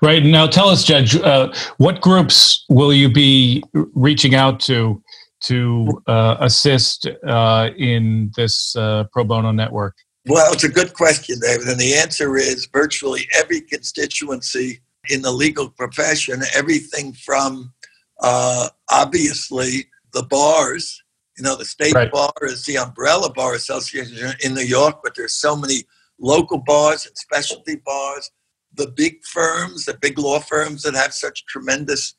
Right 0.02 0.25
now, 0.25 0.47
tell 0.47 0.68
us, 0.68 0.85
Judge, 0.85 1.16
uh, 1.16 1.52
what 1.76 2.00
groups 2.00 2.64
will 2.68 2.92
you 2.92 3.12
be 3.12 3.62
reaching 3.94 4.35
out 4.35 4.61
to 4.61 5.02
to 5.40 6.02
uh, 6.08 6.37
assist 6.40 7.06
uh, 7.26 7.70
in 7.76 8.32
this 8.37 8.75
uh, 8.75 9.04
pro 9.12 9.23
bono 9.23 9.52
network? 9.52 9.94
Well, 10.26 10.52
it's 10.52 10.64
a 10.64 10.68
good 10.68 10.94
question, 10.94 11.38
David, 11.40 11.68
and 11.68 11.78
the 11.78 11.94
answer 11.94 12.37
is 12.37 12.66
virtually 12.66 13.28
every 13.37 13.61
constituency 13.61 14.80
in 15.08 15.23
the 15.23 15.30
legal 15.30 15.70
profession. 15.70 16.42
Everything 16.54 17.12
from 17.12 17.73
uh, 18.20 18.68
obviously 18.90 19.87
the 20.12 20.25
bars. 20.25 21.02
You 21.38 21.45
know, 21.45 21.57
the 21.57 21.64
state 21.64 21.95
right. 21.95 22.11
bar 22.11 22.33
is 22.42 22.64
the 22.64 22.78
umbrella 22.78 23.33
bar 23.33 23.54
association 23.54 24.35
in 24.45 24.54
New 24.54 24.62
York, 24.62 24.97
but 25.04 25.14
there's 25.14 25.35
so 25.35 25.54
many 25.54 25.85
local 26.18 26.59
bars 26.59 27.07
and 27.07 27.16
specialty 27.16 27.76
bars. 27.87 28.28
The 28.75 28.88
big 28.88 29.25
firms, 29.25 29.85
the 29.85 29.97
big 30.00 30.18
law 30.18 30.40
firms 30.40 30.83
that 30.83 30.95
have 30.95 31.14
such 31.14 31.47
tremendous 31.47 32.14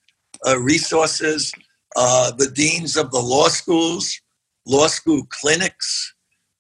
uh, 0.48 0.58
resources, 0.58 1.52
uh, 1.98 2.32
the 2.32 2.50
deans 2.50 2.96
of 2.96 3.12
the 3.12 3.20
law 3.20 3.50
schools, 3.50 4.22
law 4.66 4.88
school 4.88 5.24
clinics, 5.30 6.16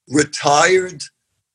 retired 0.09 1.01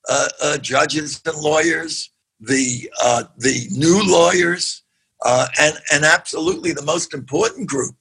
uh, 0.09 0.29
uh 0.43 0.59
judges 0.59 1.21
and 1.27 1.37
lawyers, 1.37 2.11
the 2.41 2.91
uh, 3.03 3.25
the 3.39 3.67
new 3.73 4.03
lawyers, 4.07 4.85
uh, 5.25 5.49
and, 5.61 5.75
and 5.93 6.05
absolutely 6.05 6.73
the 6.73 6.83
most 6.83 7.13
important 7.13 7.69
group 7.69 7.97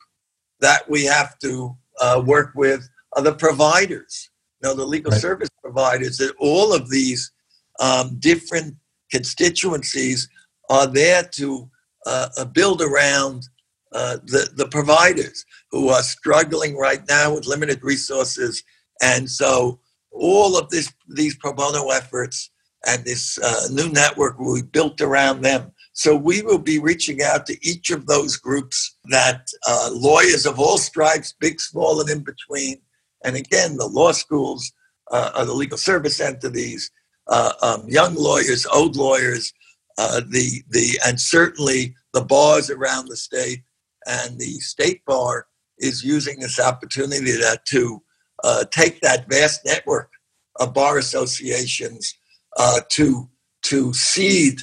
that 0.59 0.89
we 0.89 1.03
have 1.03 1.37
to 1.39 1.75
uh, 1.99 2.21
work 2.25 2.51
with 2.55 2.87
are 3.15 3.23
the 3.23 3.33
providers, 3.33 4.29
you 4.61 4.69
know, 4.69 4.75
the 4.75 4.85
legal 4.85 5.11
right. 5.11 5.21
service 5.21 5.49
providers, 5.61 6.17
that 6.17 6.33
all 6.39 6.73
of 6.73 6.89
these 6.89 7.31
um, 7.79 8.17
different 8.19 8.75
constituencies 9.11 10.29
are 10.69 10.87
there 10.87 11.23
to 11.23 11.69
uh, 12.05 12.29
uh, 12.37 12.45
build 12.45 12.81
around 12.81 13.47
uh, 13.93 14.17
the, 14.25 14.49
the 14.55 14.67
providers 14.69 15.45
who 15.71 15.89
are 15.89 16.01
struggling 16.01 16.75
right 16.77 17.01
now 17.07 17.33
with 17.33 17.45
limited 17.45 17.83
resources. 17.83 18.63
And 19.01 19.29
so 19.29 19.79
all 20.11 20.57
of 20.57 20.69
this, 20.69 20.91
these 21.15 21.35
pro 21.35 21.53
bono 21.53 21.89
efforts 21.89 22.49
and 22.85 23.03
this 23.05 23.39
uh, 23.39 23.67
new 23.71 23.89
network 23.89 24.39
will 24.39 24.55
be 24.55 24.67
built 24.67 24.99
around 25.01 25.41
them 25.41 25.71
so 25.93 26.15
we 26.15 26.41
will 26.41 26.59
be 26.59 26.79
reaching 26.79 27.21
out 27.21 27.45
to 27.45 27.57
each 27.61 27.91
of 27.91 28.07
those 28.07 28.35
groups 28.35 28.97
that 29.05 29.47
uh, 29.67 29.89
lawyers 29.93 30.47
of 30.47 30.59
all 30.59 30.79
stripes, 30.79 31.35
big, 31.39 31.61
small, 31.61 32.01
and 32.01 32.09
in 32.09 32.23
between. 32.23 32.81
And 33.23 33.35
again, 33.35 33.77
the 33.77 33.87
law 33.87 34.11
schools 34.11 34.71
uh, 35.11 35.31
are 35.35 35.45
the 35.45 35.53
legal 35.53 35.77
service 35.77 36.19
entities, 36.19 36.91
uh, 37.27 37.53
um, 37.61 37.83
young 37.87 38.15
lawyers, 38.15 38.65
old 38.65 38.95
lawyers, 38.95 39.53
uh, 39.97 40.21
the 40.27 40.63
the 40.69 40.99
and 41.05 41.19
certainly 41.19 41.95
the 42.13 42.23
bars 42.23 42.69
around 42.69 43.07
the 43.07 43.17
state. 43.17 43.63
And 44.05 44.37
the 44.37 44.59
state 44.59 45.05
bar 45.05 45.47
is 45.79 46.03
using 46.03 46.39
this 46.39 46.59
opportunity 46.59 47.31
to, 47.37 47.59
to 47.67 48.03
uh, 48.43 48.65
take 48.71 48.99
that 49.01 49.29
vast 49.29 49.61
network 49.65 50.11
of 50.59 50.73
bar 50.73 50.97
associations 50.97 52.15
uh, 52.57 52.81
to 52.89 53.29
to 53.63 53.93
seed 53.93 54.59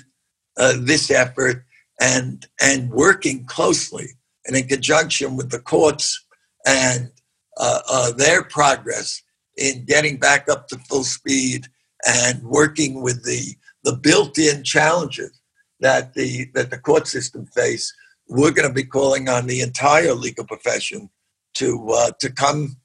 uh, 0.58 0.74
this 0.78 1.10
effort 1.10 1.64
and 2.00 2.46
and 2.60 2.90
working 2.90 3.44
closely 3.44 4.08
and 4.46 4.56
in 4.56 4.66
conjunction 4.66 5.36
with 5.36 5.50
the 5.50 5.58
courts 5.58 6.24
and 6.66 7.10
uh, 7.56 7.80
uh, 7.88 8.12
their 8.12 8.42
progress 8.44 9.22
in 9.56 9.84
getting 9.84 10.16
back 10.16 10.48
up 10.48 10.68
to 10.68 10.78
full 10.78 11.04
speed 11.04 11.66
and 12.06 12.42
working 12.42 13.02
with 13.02 13.24
the 13.24 13.54
the 13.82 13.96
built-in 13.96 14.62
challenges 14.62 15.40
that 15.80 16.14
the 16.14 16.46
that 16.54 16.70
the 16.70 16.78
court 16.78 17.06
system 17.06 17.46
face. 17.46 17.92
We're 18.28 18.52
going 18.52 18.68
to 18.68 18.74
be 18.74 18.84
calling 18.84 19.28
on 19.28 19.46
the 19.46 19.60
entire 19.60 20.14
legal 20.14 20.44
profession 20.44 21.10
to 21.54 21.88
uh, 21.90 22.10
to 22.20 22.30
come 22.30 22.76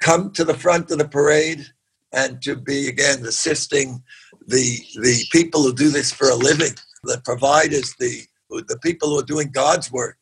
come 0.00 0.32
to 0.32 0.44
the 0.44 0.54
front 0.54 0.90
of 0.90 0.98
the 0.98 1.08
parade 1.08 1.64
and 2.12 2.42
to 2.42 2.56
be 2.56 2.88
again 2.88 3.24
assisting 3.24 4.02
the 4.46 4.78
the 4.96 5.24
people 5.32 5.62
who 5.62 5.74
do 5.74 5.90
this 5.90 6.12
for 6.12 6.28
a 6.28 6.34
living, 6.34 6.74
the 7.04 7.20
providers, 7.24 7.94
the 7.98 8.22
the 8.50 8.78
people 8.82 9.08
who 9.10 9.18
are 9.18 9.24
doing 9.24 9.50
God's 9.52 9.90
work, 9.90 10.16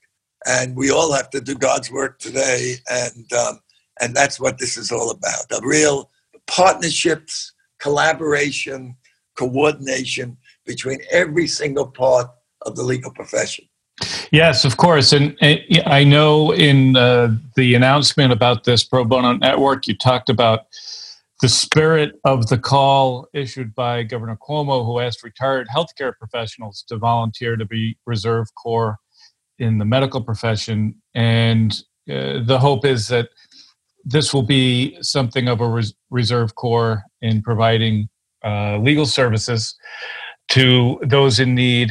and 0.47 0.77
we 0.77 0.91
all 0.91 1.13
have 1.13 1.31
to 1.31 1.41
do 1.41 1.55
God's 1.55 1.91
work 1.91 2.19
today, 2.19 2.77
and 2.91 3.33
um, 3.33 3.61
and 4.01 4.15
that's 4.15 4.41
what 4.41 4.59
this 4.59 4.77
is 4.77 4.91
all 4.91 5.11
about: 5.11 5.45
a 5.53 5.67
real 5.67 6.11
partnerships, 6.47 7.53
collaboration, 7.79 8.97
coordination 9.37 10.37
between 10.67 10.99
every 11.11 11.47
single 11.47 11.87
part 11.87 12.31
of 12.63 12.77
the 12.77 12.83
legal 12.83 13.13
profession. 13.13 13.67
Yes, 14.31 14.65
of 14.65 14.79
course. 14.79 15.13
And, 15.13 15.37
I 15.85 16.05
know 16.05 16.53
in 16.53 16.97
uh, 16.97 17.37
the 17.57 17.75
announcement 17.75 18.33
about 18.33 18.65
this 18.65 18.83
pro 18.83 19.05
bono 19.05 19.35
network, 19.35 19.87
you 19.87 19.97
talked 19.97 20.31
about 20.31 20.61
the 21.43 21.49
spirit 21.49 22.19
of 22.25 22.49
the 22.49 22.57
call 22.57 23.29
issued 23.35 23.75
by 23.75 24.05
Governor 24.05 24.39
Cuomo, 24.41 24.87
who 24.87 25.01
asked 25.01 25.23
retired 25.23 25.67
healthcare 25.75 26.13
professionals 26.17 26.85
to 26.89 26.97
volunteer 26.97 27.57
to 27.57 27.67
be 27.67 27.99
Reserve 28.07 28.47
Corps 28.55 28.97
in 29.59 29.79
the 29.79 29.85
medical 29.85 30.21
profession. 30.21 30.95
And 31.15 31.73
uh, 32.11 32.43
the 32.45 32.59
hope 32.61 32.85
is 32.85 33.09
that 33.09 33.29
this 34.05 34.35
will 34.35 34.43
be 34.43 34.97
something 35.03 35.49
of 35.49 35.61
a 35.61 35.69
res- 35.69 35.95
Reserve 36.11 36.55
Corps 36.55 37.03
in 37.21 37.43
providing 37.43 38.09
uh, 38.45 38.79
legal 38.79 39.07
services 39.07 39.77
to 40.49 41.01
those 41.05 41.39
in 41.39 41.55
need. 41.55 41.91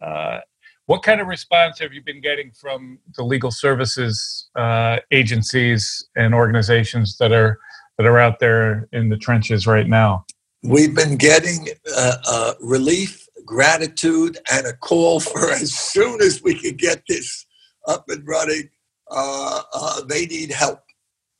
Uh, 0.00 0.38
what 0.86 1.02
kind 1.02 1.20
of 1.20 1.26
response 1.26 1.78
have 1.80 1.92
you 1.92 2.02
been 2.02 2.20
getting 2.20 2.50
from 2.52 2.98
the 3.16 3.22
legal 3.22 3.50
services 3.50 4.48
uh, 4.56 4.98
agencies 5.10 6.08
and 6.16 6.34
organizations 6.34 7.18
that 7.18 7.32
are 7.32 7.58
that 7.98 8.06
are 8.06 8.18
out 8.18 8.38
there 8.38 8.88
in 8.92 9.08
the 9.08 9.16
trenches 9.16 9.66
right 9.66 9.88
now? 9.88 10.24
We've 10.62 10.94
been 10.94 11.16
getting 11.16 11.68
uh, 11.96 12.16
uh, 12.26 12.54
relief, 12.60 13.27
gratitude, 13.48 14.38
and 14.52 14.66
a 14.66 14.74
call 14.74 15.20
for 15.20 15.50
as 15.62 15.72
soon 15.72 16.20
as 16.20 16.42
we 16.42 16.54
can 16.54 16.76
get 16.76 17.02
this 17.08 17.46
up 17.86 18.04
and 18.08 18.26
running. 18.26 18.68
Uh, 19.10 19.62
uh 19.72 20.04
they 20.04 20.26
need 20.26 20.50
help, 20.50 20.82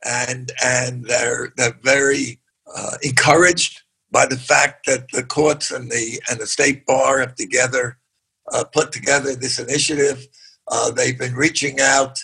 and 0.04 0.50
and 0.64 1.04
they're 1.04 1.52
they're 1.56 1.78
very 1.82 2.40
uh, 2.74 2.96
encouraged 3.02 3.82
by 4.10 4.24
the 4.24 4.38
fact 4.38 4.86
that 4.86 5.06
the 5.12 5.22
courts 5.22 5.70
and 5.70 5.90
the 5.90 6.20
and 6.30 6.40
the 6.40 6.46
state 6.46 6.86
bar 6.86 7.20
have 7.20 7.34
together 7.34 7.98
uh, 8.52 8.64
put 8.64 8.90
together 8.90 9.34
this 9.34 9.58
initiative. 9.58 10.26
they've 10.96 11.18
been 11.18 11.34
reaching 11.34 11.78
out 11.80 12.18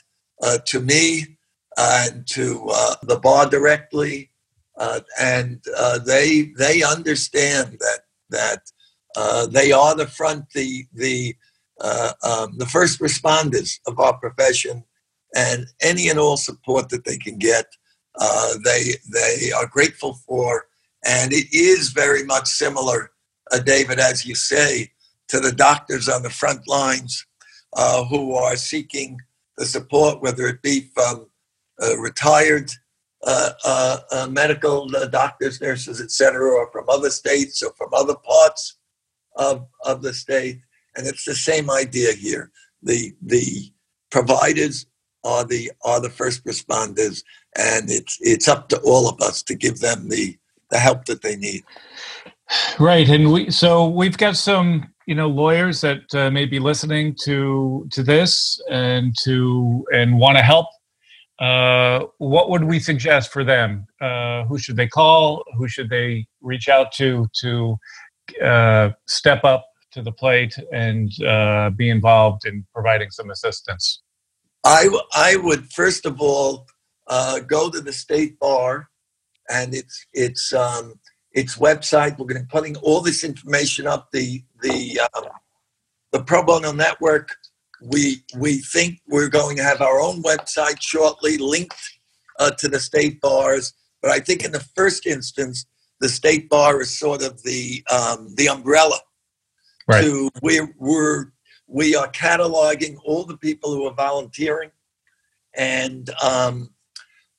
to 0.64 0.81
me 0.81 1.35
and 1.76 2.26
to 2.29 2.69
uh, 2.73 2.95
the 3.03 3.19
bar 3.19 3.49
directly, 3.49 4.31
uh, 4.79 5.00
and 5.21 5.62
uh, 5.76 5.99
they 5.99 6.53
they 6.57 6.83
understand 6.83 7.76
that 7.81 8.00
that 8.31 8.71
uh, 9.16 9.47
they 9.47 9.73
are 9.73 9.94
the 9.94 10.06
front 10.06 10.50
the 10.50 10.87
the 10.92 11.37
uh, 11.80 12.12
um, 12.23 12.56
the 12.56 12.66
first 12.66 13.00
responders 13.00 13.80
of 13.87 13.99
our 13.99 14.16
profession, 14.18 14.85
and 15.35 15.66
any 15.80 16.09
and 16.09 16.18
all 16.18 16.37
support 16.37 16.88
that 16.88 17.04
they 17.04 17.16
can 17.16 17.37
get, 17.37 17.66
uh, 18.21 18.54
they 18.64 18.94
they 19.12 19.52
are 19.52 19.66
grateful 19.66 20.14
for, 20.26 20.66
And 21.04 21.33
it 21.33 21.52
is 21.52 21.90
very 21.90 22.25
much 22.25 22.47
similar, 22.47 23.11
uh, 23.52 23.59
David, 23.59 23.99
as 23.99 24.25
you 24.25 24.35
say, 24.35 24.92
to 25.28 25.40
the 25.40 25.52
doctors 25.52 26.09
on 26.09 26.23
the 26.23 26.30
front 26.30 26.66
lines 26.68 27.26
uh, 27.76 28.04
who 28.04 28.35
are 28.35 28.56
seeking 28.56 29.18
the 29.59 29.66
support, 29.66 30.23
whether 30.23 30.47
it 30.47 30.62
be 30.62 30.90
from 30.94 31.26
retired 31.99 32.71
uh, 33.26 33.50
uh, 33.64 33.99
uh, 34.12 34.26
medical 34.28 34.87
doctors, 35.11 35.59
nurses, 35.61 35.99
etc., 36.00 36.44
or 36.44 36.71
from 36.71 36.85
other 36.90 37.09
states 37.09 37.62
or 37.62 37.73
from 37.73 37.88
other 37.94 38.14
parts 38.16 38.76
of, 39.37 39.67
of 39.85 40.03
the 40.03 40.12
state. 40.12 40.61
And 40.97 41.07
it's 41.07 41.25
the 41.25 41.35
same 41.35 41.71
idea 41.71 42.12
here. 42.12 42.50
The, 42.83 43.12
the 43.23 43.73
providers 44.11 44.87
are 45.25 45.45
the, 45.45 45.73
are 45.85 46.00
the 46.00 46.11
first 46.11 46.45
responders, 46.45 47.23
and 47.57 47.91
it's, 47.91 48.19
it's 48.21 48.49
up 48.49 48.69
to 48.69 48.79
all 48.81 49.09
of 49.09 49.21
us 49.21 49.43
to 49.45 49.55
give 49.55 49.81
them 49.81 50.09
the, 50.09 50.37
the 50.71 50.79
help 50.79 51.07
that 51.07 51.23
they 51.23 51.37
need. 51.37 51.64
Right, 52.79 53.09
and 53.09 53.33
we 53.33 53.50
so 53.50 53.88
we've 53.88 54.19
got 54.19 54.37
some 54.37 54.93
you 55.07 55.14
know 55.14 55.29
lawyers 55.29 55.81
that 55.81 56.14
uh, 56.14 56.31
may 56.31 56.45
be 56.45 56.59
listening 56.59 57.17
to 57.25 57.87
to 57.91 58.03
this 58.03 58.61
and 58.71 59.14
to 59.23 59.85
and 59.93 60.19
want 60.19 60.37
to 60.37 60.43
help 60.43 60.67
uh, 61.41 62.05
what 62.19 62.50
would 62.50 62.64
we 62.64 62.79
suggest 62.79 63.33
for 63.33 63.45
them 63.45 63.87
uh, 64.00 64.45
who 64.45 64.59
should 64.59 64.76
they 64.76 64.87
call 64.87 65.43
who 65.57 65.67
should 65.69 65.88
they 65.88 66.26
reach 66.43 66.69
out 66.69 66.93
to 66.93 67.26
to 67.41 67.79
uh, 68.43 68.90
step 69.07 69.45
up 69.45 69.66
to 69.93 70.02
the 70.02 70.12
plate 70.12 70.57
and 70.73 71.11
uh, 71.23 71.71
be 71.71 71.88
involved 71.88 72.47
in 72.47 72.64
providing 72.73 73.11
some 73.11 73.31
assistance 73.31 74.02
I, 74.64 74.85
w- 74.85 75.02
I 75.14 75.37
would 75.37 75.73
first 75.73 76.07
of 76.07 76.21
all 76.21 76.66
uh, 77.07 77.40
go 77.40 77.71
to 77.71 77.81
the 77.81 77.93
state 77.93 78.38
bar 78.38 78.88
and 79.49 79.75
it's 79.75 80.07
it's 80.12 80.52
um, 80.52 80.95
its 81.33 81.57
website. 81.57 82.19
We're 82.19 82.26
going 82.26 82.40
to 82.40 82.47
be 82.47 82.50
putting 82.50 82.76
all 82.76 83.00
this 83.00 83.25
information 83.25 83.87
up. 83.87 84.09
The 84.12 84.43
the 84.62 85.00
um, 85.14 85.25
the 86.12 86.23
pro 86.23 86.45
bono 86.45 86.73
network. 86.73 87.37
We 87.83 88.25
we 88.37 88.59
think 88.59 89.00
we're 89.07 89.28
going 89.28 89.57
to 89.57 89.62
have 89.62 89.83
our 89.83 90.00
own 90.00 90.23
website 90.23 90.81
shortly, 90.81 91.37
linked 91.37 91.99
uh, 92.38 92.52
to 92.59 92.69
the 92.69 92.81
state 92.81 93.21
bars. 93.21 93.75
But 94.00 94.11
I 94.11 94.21
think 94.21 94.45
in 94.45 94.52
the 94.52 94.64
first 94.75 95.07
instance, 95.07 95.66
the 96.01 96.09
state 96.09 96.49
bar 96.49 96.81
is 96.81 96.99
sort 96.99 97.23
of 97.23 97.43
the 97.43 97.85
um, 97.91 98.35
the 98.37 98.49
umbrella. 98.49 98.99
Right. 99.87 100.03
To 100.03 100.31
we're 100.43 100.75
we're 100.79 101.33
we 101.67 101.97
are 101.97 102.11
cataloging 102.13 102.97
all 103.05 103.25
the 103.25 103.37
people 103.37 103.75
who 103.75 103.87
are 103.87 103.95
volunteering, 103.95 104.71
and 105.55 106.11
um, 106.23 106.71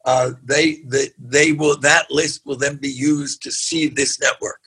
uh, 0.06 0.32
they, 0.44 0.84
they, 0.86 1.10
they 1.18 1.52
will, 1.52 1.78
that 1.80 2.10
list 2.12 2.46
will 2.46 2.58
then 2.58 2.78
be 2.78 2.90
used 2.90 3.42
to 3.42 3.52
seed 3.52 3.96
this 3.96 4.20
network. 4.22 4.60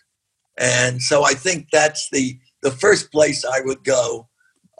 And 0.58 1.00
so 1.00 1.24
I 1.24 1.34
think 1.34 1.68
that's 1.70 2.08
the, 2.10 2.38
the 2.62 2.72
first 2.72 3.12
place 3.12 3.44
I 3.44 3.60
would 3.64 3.84
go. 3.84 4.28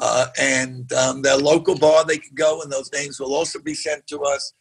Uh, 0.00 0.26
and 0.38 0.92
um, 0.92 1.22
their 1.22 1.36
local 1.36 1.76
bar 1.76 2.04
they 2.04 2.18
can 2.18 2.34
go, 2.34 2.62
and 2.62 2.70
those 2.70 2.90
names 2.92 3.18
will 3.18 3.34
also 3.34 3.60
be 3.60 3.74
sent 3.74 4.06
to 4.06 4.20
us. 4.20 4.52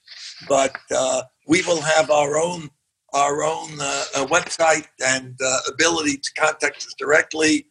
But 0.48 0.76
uh, 0.96 1.24
we 1.48 1.62
will 1.64 1.82
have 1.82 2.10
our 2.10 2.38
own 2.38 2.70
our 3.18 3.44
own 3.44 3.70
uh, 3.82 4.26
website 4.28 4.88
and 5.04 5.36
uh, 5.44 5.58
ability 5.74 6.18
to 6.18 6.30
contact 6.38 6.78
us 6.78 6.94
directly, 7.00 7.66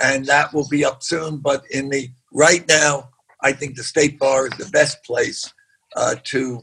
and 0.00 0.24
that 0.26 0.52
will 0.54 0.68
be 0.68 0.84
up 0.84 1.02
soon. 1.02 1.38
But 1.38 1.64
in 1.70 1.88
the 1.88 2.08
right 2.32 2.64
now, 2.68 3.10
I 3.42 3.52
think 3.52 3.76
the 3.76 3.82
state 3.82 4.18
bar 4.18 4.46
is 4.46 4.56
the 4.56 4.70
best 4.70 5.02
place 5.04 5.52
uh, 5.96 6.14
to 6.24 6.60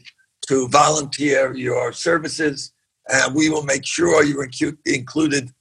to 0.47 0.67
volunteer 0.69 1.53
your 1.53 1.93
services, 1.93 2.71
and 3.09 3.35
we 3.35 3.49
will 3.49 3.63
make 3.63 3.85
sure 3.85 4.23
you're 4.23 4.49
included 4.85 5.51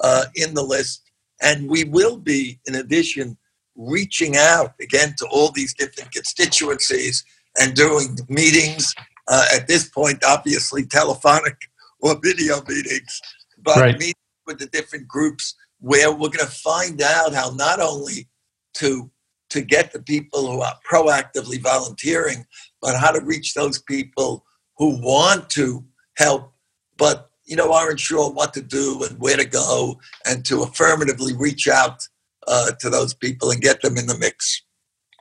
uh, 0.00 0.24
in 0.34 0.54
the 0.54 0.62
list. 0.62 1.02
And 1.42 1.68
we 1.68 1.84
will 1.84 2.16
be, 2.16 2.58
in 2.66 2.76
addition, 2.76 3.36
reaching 3.76 4.36
out 4.36 4.72
again 4.80 5.14
to 5.18 5.26
all 5.26 5.50
these 5.52 5.74
different 5.74 6.10
constituencies 6.12 7.24
and 7.60 7.74
doing 7.74 8.18
meetings. 8.28 8.94
Uh, 9.28 9.44
at 9.54 9.66
this 9.68 9.88
point, 9.88 10.22
obviously, 10.24 10.86
telephonic 10.86 11.56
or 12.00 12.18
video 12.22 12.56
meetings, 12.68 13.20
but 13.62 13.76
right. 13.76 14.14
with 14.46 14.58
the 14.58 14.66
different 14.66 15.08
groups 15.08 15.54
where 15.80 16.10
we're 16.10 16.28
going 16.28 16.38
to 16.38 16.46
find 16.46 17.02
out 17.02 17.34
how 17.34 17.50
not 17.50 17.80
only 17.80 18.28
to 18.74 19.10
to 19.48 19.60
get 19.60 19.92
the 19.92 20.02
people 20.02 20.50
who 20.50 20.60
are 20.60 20.74
proactively 20.90 21.60
volunteering, 21.60 22.44
but 22.82 22.96
how 22.96 23.12
to 23.12 23.24
reach 23.24 23.54
those 23.54 23.80
people 23.80 24.44
who 24.76 25.00
want 25.00 25.48
to 25.50 25.84
help, 26.16 26.52
but 26.98 27.30
you 27.44 27.56
know 27.56 27.72
aren't 27.72 28.00
sure 28.00 28.30
what 28.32 28.52
to 28.54 28.62
do 28.62 29.04
and 29.08 29.18
where 29.20 29.36
to 29.36 29.44
go, 29.44 30.00
and 30.26 30.44
to 30.46 30.62
affirmatively 30.62 31.34
reach 31.34 31.68
out 31.68 32.06
uh, 32.46 32.72
to 32.80 32.90
those 32.90 33.14
people 33.14 33.50
and 33.50 33.60
get 33.60 33.80
them 33.82 33.96
in 33.96 34.06
the 34.06 34.18
mix. 34.18 34.62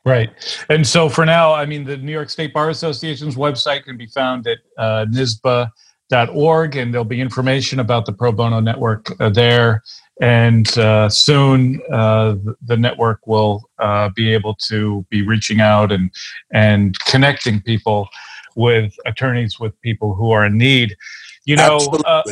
Right. 0.05 0.29
And 0.69 0.85
so 0.85 1.09
for 1.09 1.25
now, 1.25 1.51
I 1.51 1.65
mean, 1.65 1.83
the 1.83 1.97
New 1.97 2.11
York 2.11 2.29
State 2.29 2.53
Bar 2.53 2.69
Association's 2.69 3.35
website 3.35 3.85
can 3.85 3.97
be 3.97 4.05
found 4.05 4.47
at 4.47 4.59
uh, 4.77 5.05
NYSBA.org, 6.11 6.75
and 6.75 6.93
there'll 6.93 7.05
be 7.05 7.21
information 7.21 7.79
about 7.79 8.05
the 8.05 8.13
Pro 8.13 8.31
Bono 8.31 8.59
Network 8.59 9.09
uh, 9.19 9.29
there 9.29 9.81
and 10.21 10.77
uh, 10.77 11.09
soon 11.09 11.81
uh, 11.91 12.35
the 12.65 12.77
network 12.77 13.25
will 13.27 13.69
uh, 13.79 14.09
be 14.15 14.33
able 14.33 14.55
to 14.55 15.05
be 15.09 15.21
reaching 15.21 15.59
out 15.59 15.91
and 15.91 16.11
and 16.53 16.97
connecting 17.01 17.61
people 17.61 18.07
with 18.55 18.93
attorneys 19.05 19.59
with 19.59 19.79
people 19.81 20.13
who 20.15 20.31
are 20.31 20.45
in 20.45 20.57
need. 20.57 20.95
You 21.43 21.57
know, 21.57 21.77
uh, 22.05 22.23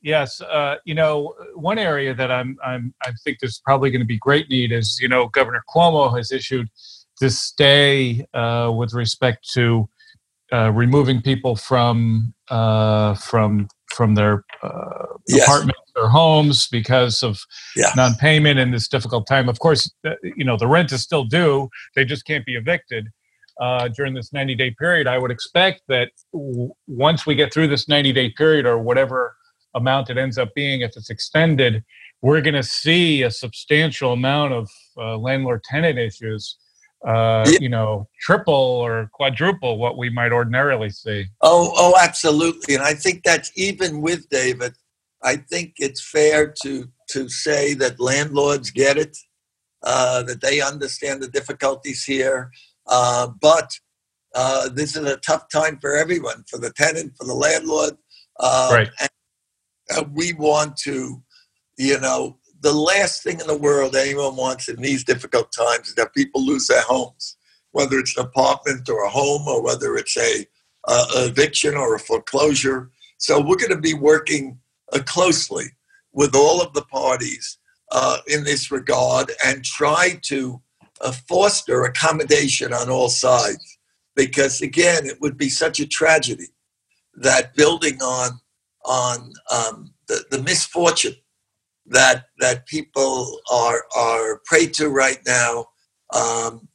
yes, 0.00 0.40
uh, 0.40 0.76
you 0.84 0.94
know, 0.94 1.34
one 1.54 1.78
area 1.78 2.14
that 2.14 2.30
I'm 2.30 2.56
I'm 2.64 2.94
I 3.02 3.12
think 3.24 3.38
there's 3.40 3.60
probably 3.64 3.90
going 3.90 4.00
to 4.00 4.06
be 4.06 4.18
great 4.18 4.48
need 4.48 4.72
is 4.72 4.98
you 5.00 5.08
know 5.08 5.28
Governor 5.28 5.62
Cuomo 5.68 6.16
has 6.16 6.32
issued 6.32 6.68
this 7.20 7.38
stay 7.38 8.26
uh, 8.32 8.72
with 8.74 8.94
respect 8.94 9.48
to 9.52 9.88
removing 10.52 11.22
people 11.22 11.56
from 11.56 12.34
from 12.48 13.68
from 13.94 14.14
their 14.14 14.44
uh, 14.62 15.06
yes. 15.26 15.44
apartments 15.44 15.80
or 15.96 16.08
homes 16.08 16.68
because 16.68 17.22
of 17.22 17.40
yeah. 17.74 17.90
non-payment 17.96 18.58
in 18.58 18.70
this 18.70 18.86
difficult 18.86 19.26
time. 19.26 19.48
Of 19.48 19.58
course, 19.58 19.90
you 20.22 20.44
know 20.44 20.56
the 20.56 20.66
rent 20.66 20.92
is 20.92 21.02
still 21.02 21.24
due; 21.24 21.68
they 21.94 22.04
just 22.04 22.24
can't 22.24 22.44
be 22.44 22.54
evicted 22.54 23.08
uh, 23.60 23.88
during 23.88 24.14
this 24.14 24.30
90-day 24.30 24.74
period. 24.78 25.06
I 25.06 25.18
would 25.18 25.30
expect 25.30 25.82
that 25.88 26.10
w- 26.32 26.70
once 26.86 27.26
we 27.26 27.34
get 27.34 27.52
through 27.52 27.68
this 27.68 27.86
90-day 27.86 28.30
period, 28.30 28.66
or 28.66 28.78
whatever 28.78 29.36
amount 29.74 30.10
it 30.10 30.16
ends 30.16 30.38
up 30.38 30.54
being, 30.54 30.82
if 30.82 30.96
it's 30.96 31.10
extended, 31.10 31.84
we're 32.22 32.40
going 32.40 32.54
to 32.54 32.62
see 32.62 33.22
a 33.22 33.30
substantial 33.30 34.12
amount 34.12 34.52
of 34.52 34.70
uh, 34.96 35.16
landlord-tenant 35.18 35.98
issues 35.98 36.56
uh, 37.06 37.44
yeah. 37.46 37.58
you 37.60 37.68
know, 37.68 38.08
triple 38.20 38.54
or 38.54 39.08
quadruple 39.12 39.78
what 39.78 39.96
we 39.96 40.10
might 40.10 40.32
ordinarily 40.32 40.90
see. 40.90 41.26
Oh, 41.42 41.72
oh, 41.76 41.94
absolutely. 42.00 42.74
And 42.74 42.82
I 42.82 42.94
think 42.94 43.22
that's 43.22 43.52
even 43.56 44.00
with 44.00 44.28
David. 44.28 44.74
I 45.22 45.36
think 45.36 45.74
it's 45.78 46.00
fair 46.00 46.54
to 46.62 46.88
to 47.10 47.28
say 47.28 47.74
that 47.74 47.98
landlords 47.98 48.70
get 48.70 48.98
it, 48.98 49.16
uh, 49.82 50.22
that 50.24 50.40
they 50.42 50.60
understand 50.60 51.22
the 51.22 51.28
difficulties 51.28 52.04
here. 52.04 52.50
Uh, 52.86 53.28
but 53.40 53.70
uh, 54.34 54.68
this 54.68 54.94
is 54.94 55.04
a 55.06 55.16
tough 55.18 55.48
time 55.50 55.78
for 55.80 55.96
everyone, 55.96 56.44
for 56.48 56.58
the 56.58 56.70
tenant, 56.72 57.12
for 57.16 57.26
the 57.26 57.34
landlord. 57.34 57.94
Uh, 58.38 58.68
right. 58.72 58.90
And 59.00 60.14
we 60.14 60.34
want 60.34 60.76
to, 60.78 61.22
you 61.78 61.98
know, 62.00 62.38
the 62.60 62.72
last 62.72 63.22
thing 63.22 63.40
in 63.40 63.46
the 63.46 63.56
world 63.56 63.94
anyone 63.94 64.36
wants 64.36 64.68
in 64.68 64.76
these 64.76 65.04
difficult 65.04 65.52
times 65.52 65.88
is 65.88 65.94
that 65.94 66.14
people 66.14 66.44
lose 66.44 66.66
their 66.66 66.82
homes, 66.82 67.36
whether 67.72 67.98
it's 67.98 68.16
an 68.16 68.24
apartment 68.24 68.88
or 68.88 69.04
a 69.04 69.10
home 69.10 69.46
or 69.46 69.62
whether 69.62 69.96
it's 69.96 70.16
a, 70.16 70.46
a 70.88 71.26
eviction 71.26 71.76
or 71.76 71.94
a 71.94 72.00
foreclosure. 72.00 72.90
So 73.18 73.40
we're 73.40 73.56
going 73.56 73.70
to 73.70 73.80
be 73.80 73.94
working 73.94 74.58
uh, 74.92 75.00
closely 75.04 75.66
with 76.12 76.34
all 76.34 76.60
of 76.60 76.72
the 76.72 76.82
parties 76.82 77.58
uh, 77.92 78.18
in 78.26 78.44
this 78.44 78.70
regard 78.70 79.30
and 79.44 79.64
try 79.64 80.18
to 80.22 80.60
uh, 81.00 81.12
foster 81.28 81.84
accommodation 81.84 82.72
on 82.72 82.90
all 82.90 83.08
sides. 83.08 83.78
Because 84.16 84.60
again, 84.62 85.06
it 85.06 85.20
would 85.20 85.36
be 85.36 85.48
such 85.48 85.78
a 85.78 85.86
tragedy 85.86 86.48
that 87.14 87.54
building 87.54 88.02
on 88.02 88.40
on 88.84 89.32
um, 89.52 89.92
the, 90.06 90.24
the 90.30 90.42
misfortune 90.42 91.14
that 91.90 92.24
that 92.38 92.66
people 92.66 93.40
are 93.50 93.84
are 93.96 94.40
prey 94.44 94.66
to 94.66 94.88
right 94.88 95.20
now. 95.26 95.66
Um, 96.14 96.68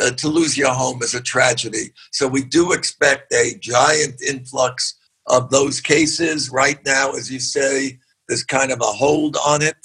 uh, 0.00 0.10
to 0.10 0.28
lose 0.28 0.58
your 0.58 0.74
home 0.74 1.02
is 1.02 1.14
a 1.14 1.22
tragedy. 1.22 1.90
So 2.12 2.28
we 2.28 2.44
do 2.44 2.72
expect 2.72 3.32
a 3.32 3.56
giant 3.60 4.20
influx 4.20 4.94
of 5.26 5.48
those 5.48 5.80
cases. 5.80 6.50
Right 6.50 6.78
now, 6.84 7.12
as 7.12 7.30
you 7.30 7.40
say, 7.40 7.98
there's 8.28 8.44
kind 8.44 8.70
of 8.70 8.80
a 8.80 8.92
hold 8.92 9.36
on 9.46 9.62
it, 9.62 9.76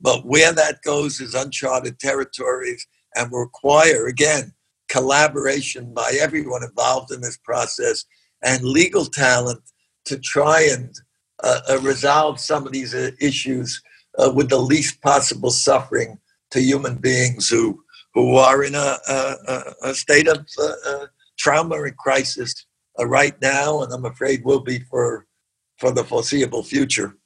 but 0.00 0.24
where 0.24 0.52
that 0.52 0.82
goes 0.82 1.20
is 1.20 1.34
uncharted 1.34 1.98
territories 1.98 2.86
and 3.16 3.32
require 3.32 4.06
again 4.06 4.52
collaboration 4.88 5.92
by 5.92 6.16
everyone 6.20 6.62
involved 6.62 7.12
in 7.12 7.20
this 7.20 7.38
process 7.38 8.04
and 8.42 8.62
legal 8.62 9.04
talent 9.04 9.60
to 10.06 10.18
try 10.18 10.62
and 10.72 10.94
uh, 11.42 11.60
uh, 11.68 11.78
resolve 11.80 12.40
some 12.40 12.66
of 12.66 12.72
these 12.72 12.94
uh, 12.94 13.10
issues 13.20 13.82
uh, 14.18 14.30
with 14.34 14.48
the 14.48 14.58
least 14.58 15.00
possible 15.02 15.50
suffering 15.50 16.18
to 16.50 16.60
human 16.60 16.96
beings 16.96 17.48
who 17.48 17.82
who 18.14 18.36
are 18.36 18.64
in 18.64 18.74
a, 18.74 18.96
a, 19.08 19.74
a 19.84 19.94
state 19.94 20.26
of 20.28 20.46
uh, 20.60 21.06
trauma 21.38 21.80
and 21.82 21.96
crisis 21.96 22.66
right 22.98 23.34
now, 23.40 23.82
and 23.82 23.92
I'm 23.92 24.04
afraid 24.04 24.44
will 24.44 24.60
be 24.60 24.80
for 24.80 25.26
for 25.78 25.92
the 25.92 26.04
foreseeable 26.04 26.62
future. 26.62 27.16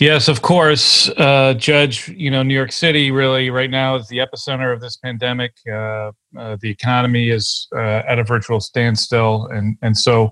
Yes, 0.00 0.26
of 0.26 0.42
course, 0.42 1.08
uh, 1.10 1.54
Judge. 1.54 2.08
You 2.08 2.30
know, 2.30 2.42
New 2.42 2.54
York 2.54 2.72
City 2.72 3.12
really 3.12 3.50
right 3.50 3.70
now 3.70 3.94
is 3.94 4.08
the 4.08 4.18
epicenter 4.18 4.72
of 4.72 4.80
this 4.80 4.96
pandemic. 4.96 5.52
Uh, 5.70 6.10
uh, 6.36 6.56
the 6.60 6.70
economy 6.70 7.30
is 7.30 7.68
uh, 7.76 8.02
at 8.08 8.18
a 8.18 8.24
virtual 8.24 8.60
standstill, 8.60 9.46
and 9.52 9.76
and 9.82 9.96
so, 9.96 10.30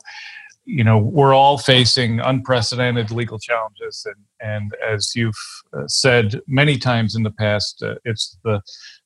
you 0.64 0.84
know, 0.84 0.98
we're 0.98 1.34
all 1.34 1.58
facing 1.58 2.20
unprecedented 2.20 3.10
legal 3.10 3.38
challenges. 3.38 4.06
And 4.06 4.52
and 4.54 4.74
as 4.86 5.12
you've 5.14 5.34
uh, 5.76 5.86
said 5.86 6.40
many 6.46 6.78
times 6.78 7.14
in 7.14 7.22
the 7.22 7.30
past, 7.30 7.82
uh, 7.82 7.94
it's 8.04 8.36
the 8.44 8.60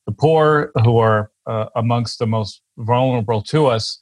the 0.05 0.13
poor 0.13 0.71
who 0.83 0.97
are 0.97 1.31
amongst 1.75 2.19
the 2.19 2.27
most 2.27 2.61
vulnerable 2.77 3.41
to 3.41 3.67
us. 3.67 3.99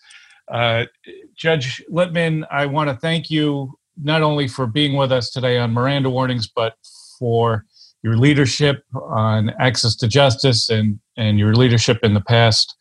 Judge 1.36 1.84
Lippman, 1.89 2.46
I 2.52 2.65
want 2.65 2.89
to 2.89 2.96
thank 2.96 3.30
you 3.30 3.78
not 4.02 4.22
only 4.22 4.48
for 4.48 4.68
being 4.68 4.96
with 4.96 5.12
us 5.12 5.32
today 5.32 5.58
on 5.58 5.72
Miranda 5.72 6.10
Warnings, 6.10 6.48
but 6.48 6.74
for 7.18 7.65
your 8.04 8.18
leadership 8.18 8.84
on 8.94 9.52
access 9.60 9.96
to 9.96 10.08
justice 10.08 10.70
and, 10.70 11.00
and 11.18 11.39
your 11.39 11.56
leadership 11.56 12.00
in 12.04 12.13
the 12.13 12.22
past 12.22 12.76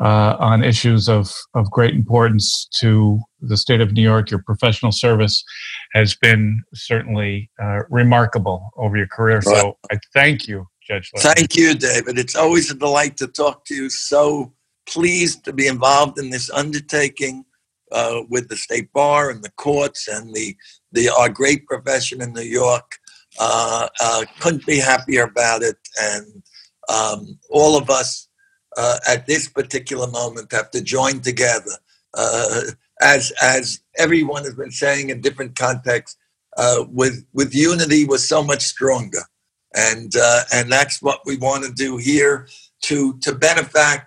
uh, 0.00 0.36
on 0.38 0.64
issues 0.64 1.08
of, 1.08 1.32
of 1.54 1.70
great 1.70 1.94
importance 1.94 2.68
to 2.78 3.20
the 3.40 3.56
state 3.56 3.80
of 3.80 3.92
New 3.92 4.02
York. 4.02 4.30
Your 4.30 4.42
professional 4.42 4.92
service 4.92 5.44
has 5.94 6.14
been 6.16 6.62
certainly 6.74 7.50
uh, 7.62 7.80
remarkable 7.90 8.70
over 8.76 8.96
your 8.96 9.06
career. 9.06 9.40
So 9.42 9.76
I 9.92 9.98
thank 10.12 10.48
you, 10.48 10.66
Judge. 10.86 11.10
Thank 11.18 11.56
you, 11.56 11.74
David. 11.74 12.18
It's 12.18 12.36
always 12.36 12.70
a 12.70 12.74
delight 12.74 13.16
to 13.18 13.28
talk 13.28 13.64
to 13.66 13.74
you. 13.74 13.90
So 13.90 14.52
pleased 14.86 15.44
to 15.44 15.52
be 15.52 15.66
involved 15.66 16.18
in 16.18 16.30
this 16.30 16.50
undertaking 16.50 17.44
uh, 17.92 18.22
with 18.28 18.48
the 18.48 18.56
state 18.56 18.92
bar 18.92 19.30
and 19.30 19.42
the 19.42 19.50
courts 19.50 20.08
and 20.08 20.34
the, 20.34 20.56
the 20.92 21.08
our 21.08 21.28
great 21.28 21.66
profession 21.66 22.20
in 22.20 22.32
New 22.32 22.42
York. 22.42 22.98
Uh, 23.38 23.88
uh, 24.00 24.24
couldn't 24.40 24.64
be 24.66 24.78
happier 24.78 25.24
about 25.24 25.62
it. 25.62 25.76
And 26.00 26.42
um, 26.88 27.38
all 27.50 27.76
of 27.76 27.90
us 27.90 28.28
uh, 28.76 28.98
at 29.08 29.26
this 29.26 29.48
particular 29.48 30.06
moment 30.08 30.52
have 30.52 30.70
to 30.72 30.82
join 30.82 31.20
together. 31.20 31.72
Uh, 32.14 32.62
as, 33.00 33.32
as 33.42 33.80
everyone 33.98 34.44
has 34.44 34.54
been 34.54 34.70
saying 34.70 35.10
in 35.10 35.20
different 35.20 35.56
contexts, 35.56 36.16
uh, 36.56 36.84
with, 36.88 37.24
with 37.32 37.54
unity 37.54 38.04
was 38.04 38.26
so 38.26 38.42
much 38.42 38.62
stronger. 38.62 39.22
And, 39.74 40.12
and 40.52 40.70
that's 40.70 41.02
what 41.02 41.20
we 41.26 41.36
want 41.36 41.64
to 41.64 41.72
do 41.72 41.96
here 41.96 42.46
to, 42.82 43.18
to 43.18 43.34
benefit, 43.34 44.02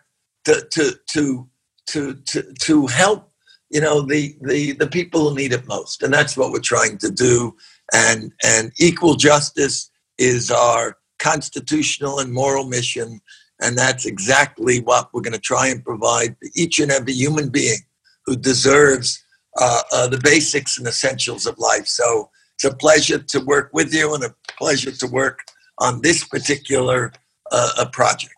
to, 0.46 0.66
to, 0.72 0.94
to, 1.10 1.50
to, 1.88 2.14
to, 2.14 2.54
to 2.54 2.88
help 2.88 3.28
you 3.70 3.82
know 3.82 4.02
the 4.02 4.36
the 4.42 4.74
the 4.74 4.88
people 4.88 5.30
who 5.30 5.36
need 5.36 5.54
it 5.54 5.68
most 5.68 6.04
and 6.04 6.14
that's 6.14 6.38
what 6.38 6.52
we're 6.52 6.60
trying 6.60 6.98
to 6.98 7.12
do 7.12 7.56
and 7.94 8.32
and 8.44 8.72
equal 8.80 9.16
justice 9.16 9.90
is 10.18 10.50
our 10.50 10.98
constitutional 11.20 12.20
and 12.20 12.32
moral 12.32 12.66
mission 12.66 13.20
and 13.60 13.78
that's 13.78 14.06
exactly 14.06 14.82
what 14.82 15.10
we're 15.14 15.22
going 15.22 15.34
to 15.34 15.40
try 15.40 15.68
and 15.68 15.84
provide 15.84 16.36
to 16.42 16.50
each 16.56 16.80
and 16.80 16.92
every 16.92 17.14
human 17.14 17.50
being 17.50 17.80
who 18.26 18.36
deserves 18.36 19.24
uh, 19.60 19.82
uh, 19.92 20.08
the 20.08 20.20
basics 20.24 20.78
and 20.78 20.88
essentials 20.88 21.46
of 21.46 21.58
life 21.58 21.88
so 21.88 22.30
it's 22.56 22.66
a 22.66 22.76
pleasure 22.76 23.20
to 23.20 23.40
work 23.40 23.70
with 23.74 23.94
you 23.94 24.14
and 24.14 24.24
a 24.24 24.34
pleasure 24.58 24.92
to 24.92 25.08
work 25.08 25.40
on 25.80 26.02
this 26.02 26.24
particular 26.24 27.12
uh, 27.52 27.86
project 27.92 28.34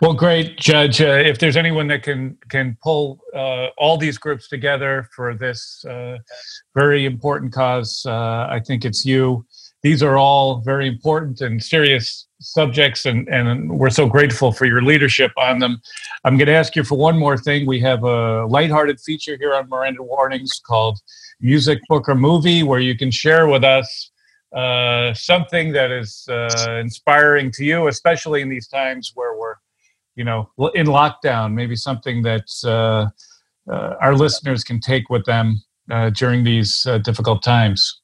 well, 0.00 0.14
great, 0.14 0.58
Judge. 0.58 1.00
Uh, 1.00 1.22
if 1.24 1.38
there's 1.38 1.56
anyone 1.56 1.86
that 1.88 2.02
can 2.02 2.36
can 2.48 2.76
pull 2.82 3.20
uh, 3.34 3.68
all 3.78 3.96
these 3.96 4.18
groups 4.18 4.48
together 4.48 5.08
for 5.14 5.34
this 5.34 5.84
uh, 5.84 6.18
very 6.74 7.04
important 7.04 7.52
cause, 7.52 8.04
uh, 8.06 8.46
I 8.50 8.60
think 8.66 8.84
it's 8.84 9.04
you. 9.04 9.44
These 9.82 10.02
are 10.02 10.16
all 10.16 10.60
very 10.60 10.86
important 10.86 11.40
and 11.40 11.62
serious 11.62 12.28
subjects, 12.40 13.04
and, 13.04 13.28
and 13.28 13.68
we're 13.68 13.90
so 13.90 14.06
grateful 14.06 14.52
for 14.52 14.64
your 14.64 14.80
leadership 14.80 15.32
on 15.36 15.58
them. 15.58 15.80
I'm 16.24 16.36
going 16.36 16.46
to 16.46 16.54
ask 16.54 16.76
you 16.76 16.84
for 16.84 16.96
one 16.96 17.18
more 17.18 17.36
thing. 17.36 17.66
We 17.66 17.80
have 17.80 18.04
a 18.04 18.46
lighthearted 18.46 19.00
feature 19.00 19.36
here 19.36 19.54
on 19.54 19.68
Miranda 19.68 20.04
Warnings 20.04 20.60
called 20.64 21.00
Music, 21.40 21.80
Book, 21.88 22.08
or 22.08 22.14
Movie, 22.14 22.62
where 22.62 22.78
you 22.78 22.96
can 22.96 23.10
share 23.10 23.48
with 23.48 23.64
us 23.64 24.12
uh, 24.54 25.14
something 25.14 25.72
that 25.72 25.90
is 25.90 26.28
uh, 26.28 26.78
inspiring 26.80 27.50
to 27.52 27.64
you, 27.64 27.88
especially 27.88 28.40
in 28.40 28.48
these 28.48 28.68
times 28.68 29.10
where 29.14 29.36
we're, 29.36 29.54
you 30.14 30.22
know, 30.22 30.48
in 30.74 30.86
lockdown. 30.86 31.54
Maybe 31.54 31.74
something 31.74 32.22
that 32.22 32.46
uh, 32.64 33.08
uh 33.70 33.94
our 34.00 34.14
listeners 34.14 34.62
can 34.62 34.78
take 34.78 35.08
with 35.10 35.24
them 35.24 35.60
uh, 35.90 36.10
during 36.10 36.44
these 36.44 36.86
difficult 37.02 37.42
times. 37.42 38.01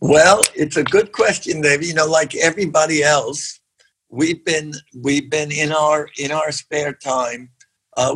Well, 0.00 0.40
it's 0.54 0.76
a 0.76 0.84
good 0.84 1.12
question, 1.12 1.60
Dave. 1.60 1.82
You 1.82 1.94
know, 1.94 2.06
like 2.06 2.34
everybody 2.34 3.02
else, 3.02 3.60
we've 4.08 4.44
been 4.44 4.74
we've 5.02 5.30
been 5.30 5.50
in 5.50 5.72
our 5.72 6.08
in 6.18 6.32
our 6.32 6.52
spare 6.52 6.92
time. 6.92 7.50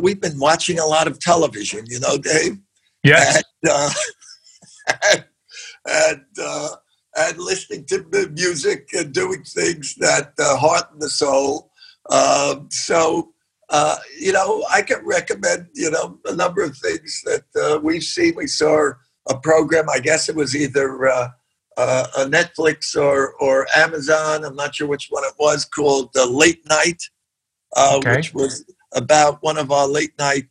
we've 0.01 0.21
been 0.21 0.39
watching 0.39 0.79
a 0.79 0.87
lot 0.87 1.07
of 1.07 1.21
television. 1.21 1.85
You 1.87 2.01
know, 2.01 2.19
Dave. 2.19 2.59
Yes. 3.03 3.43
And, 3.63 3.95
and, 5.87 6.21
and 6.37 6.71
and 7.17 7.39
listening 7.39 7.85
to 7.87 8.29
music 8.33 8.89
and 8.93 9.13
doing 9.13 9.43
things 9.43 9.95
that 9.97 10.33
uh, 10.39 10.57
hearten 10.57 10.99
the 10.99 11.09
soul. 11.09 11.71
Um, 12.11 12.69
so, 12.71 13.33
uh, 13.71 13.97
you 14.21 14.33
know, 14.33 14.65
I 14.71 14.83
can 14.83 15.05
recommend, 15.05 15.69
you 15.75 15.91
know, 15.91 16.19
a 16.27 16.37
number 16.37 16.63
of 16.63 16.77
things 16.77 17.23
that 17.25 17.45
uh, 17.61 17.79
we've 17.83 18.03
seen. 18.03 18.35
We 18.37 18.47
saw 18.47 18.91
a 19.29 19.39
program, 19.39 19.89
I 19.89 19.99
guess 19.99 20.29
it 20.29 20.37
was 20.37 20.55
either 20.55 21.09
uh, 21.09 21.29
uh, 21.77 22.07
a 22.19 22.25
Netflix 22.25 22.97
or, 22.97 23.35
or 23.35 23.67
Amazon, 23.77 24.45
I'm 24.45 24.57
not 24.57 24.75
sure 24.75 24.89
which 24.89 25.09
one 25.11 25.25
it 25.25 25.35
was, 25.39 25.65
called 25.65 26.11
The 26.15 26.27
Late 26.27 26.67
Night, 26.69 27.03
uh, 27.77 27.97
okay. 27.99 28.17
which 28.17 28.35
was 28.35 28.65
about 28.95 29.43
one 29.43 29.59
of 29.59 29.71
our 29.71 29.87
late 29.87 30.13
night, 30.19 30.49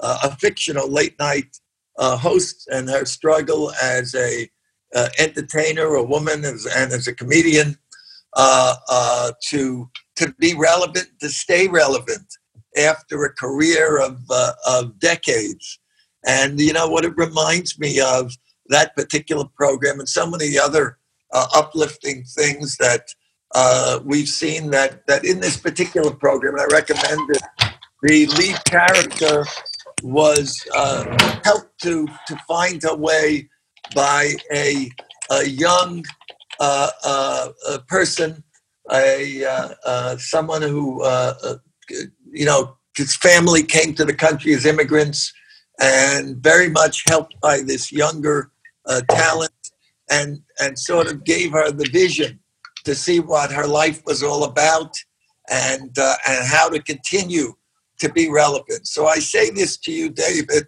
a 0.00 0.36
fictional 0.36 0.90
late 0.90 1.18
night 1.18 1.56
hosts 1.98 2.66
and 2.68 2.88
her 2.90 3.04
struggle 3.06 3.72
as 3.82 4.14
a 4.14 4.48
uh, 4.94 5.08
entertainer, 5.18 5.94
a 5.94 6.02
woman, 6.02 6.44
as, 6.44 6.66
and 6.66 6.92
as 6.92 7.06
a 7.06 7.14
comedian, 7.14 7.76
uh, 8.34 8.74
uh, 8.88 9.32
to 9.42 9.88
to 10.16 10.34
be 10.38 10.54
relevant, 10.54 11.08
to 11.20 11.28
stay 11.28 11.68
relevant 11.68 12.26
after 12.78 13.24
a 13.24 13.32
career 13.34 14.00
of 14.00 14.18
uh, 14.30 14.52
of 14.66 14.98
decades. 14.98 15.78
And 16.26 16.60
you 16.60 16.72
know 16.72 16.88
what 16.88 17.04
it 17.04 17.16
reminds 17.16 17.78
me 17.78 18.00
of 18.00 18.32
that 18.68 18.94
particular 18.96 19.44
program 19.54 19.98
and 19.98 20.08
so 20.08 20.28
many 20.28 20.58
other 20.58 20.98
uh, 21.32 21.46
uplifting 21.54 22.24
things 22.24 22.76
that 22.76 23.06
uh, 23.54 24.00
we've 24.04 24.28
seen 24.28 24.70
that 24.70 25.06
that 25.06 25.24
in 25.24 25.40
this 25.40 25.56
particular 25.56 26.12
program. 26.12 26.54
And 26.54 26.62
I 26.62 26.66
recommend 26.66 27.30
it. 27.30 27.42
The 28.02 28.26
lead 28.26 28.62
character 28.64 29.44
was 30.02 30.54
helped 31.44 31.80
to 31.82 32.06
to 32.26 32.36
find 32.48 32.82
a 32.84 32.94
way 32.94 33.48
by 33.94 34.34
a, 34.52 34.90
a 35.30 35.44
young 35.44 36.04
uh, 36.58 36.90
uh, 37.04 37.48
a 37.70 37.78
person, 37.80 38.42
a 38.90 39.44
uh, 39.44 39.68
uh, 39.84 40.16
someone 40.16 40.62
who 40.62 41.02
uh, 41.02 41.56
you 42.30 42.44
know 42.44 42.76
his 42.96 43.14
family 43.16 43.62
came 43.62 43.94
to 43.94 44.04
the 44.04 44.14
country 44.14 44.54
as 44.54 44.64
immigrants, 44.66 45.32
and 45.80 46.36
very 46.38 46.68
much 46.68 47.04
helped 47.06 47.38
by 47.40 47.60
this 47.60 47.92
younger 47.92 48.50
talent, 49.08 49.52
and 50.10 50.40
and 50.60 50.78
sort 50.78 51.10
of 51.10 51.24
gave 51.24 51.52
her 51.52 51.70
the 51.70 51.88
vision 51.90 52.40
to 52.84 52.94
see 52.94 53.20
what 53.20 53.50
her 53.50 53.66
life 53.66 54.02
was 54.06 54.22
all 54.22 54.44
about, 54.44 54.94
and 55.50 55.96
and 55.98 56.46
how 56.46 56.68
to 56.68 56.82
continue 56.82 57.54
to 57.98 58.12
be 58.12 58.30
relevant. 58.30 58.86
So 58.86 59.06
I 59.06 59.16
say 59.16 59.50
this 59.50 59.78
to 59.78 59.92
you, 59.92 60.10
David, 60.10 60.66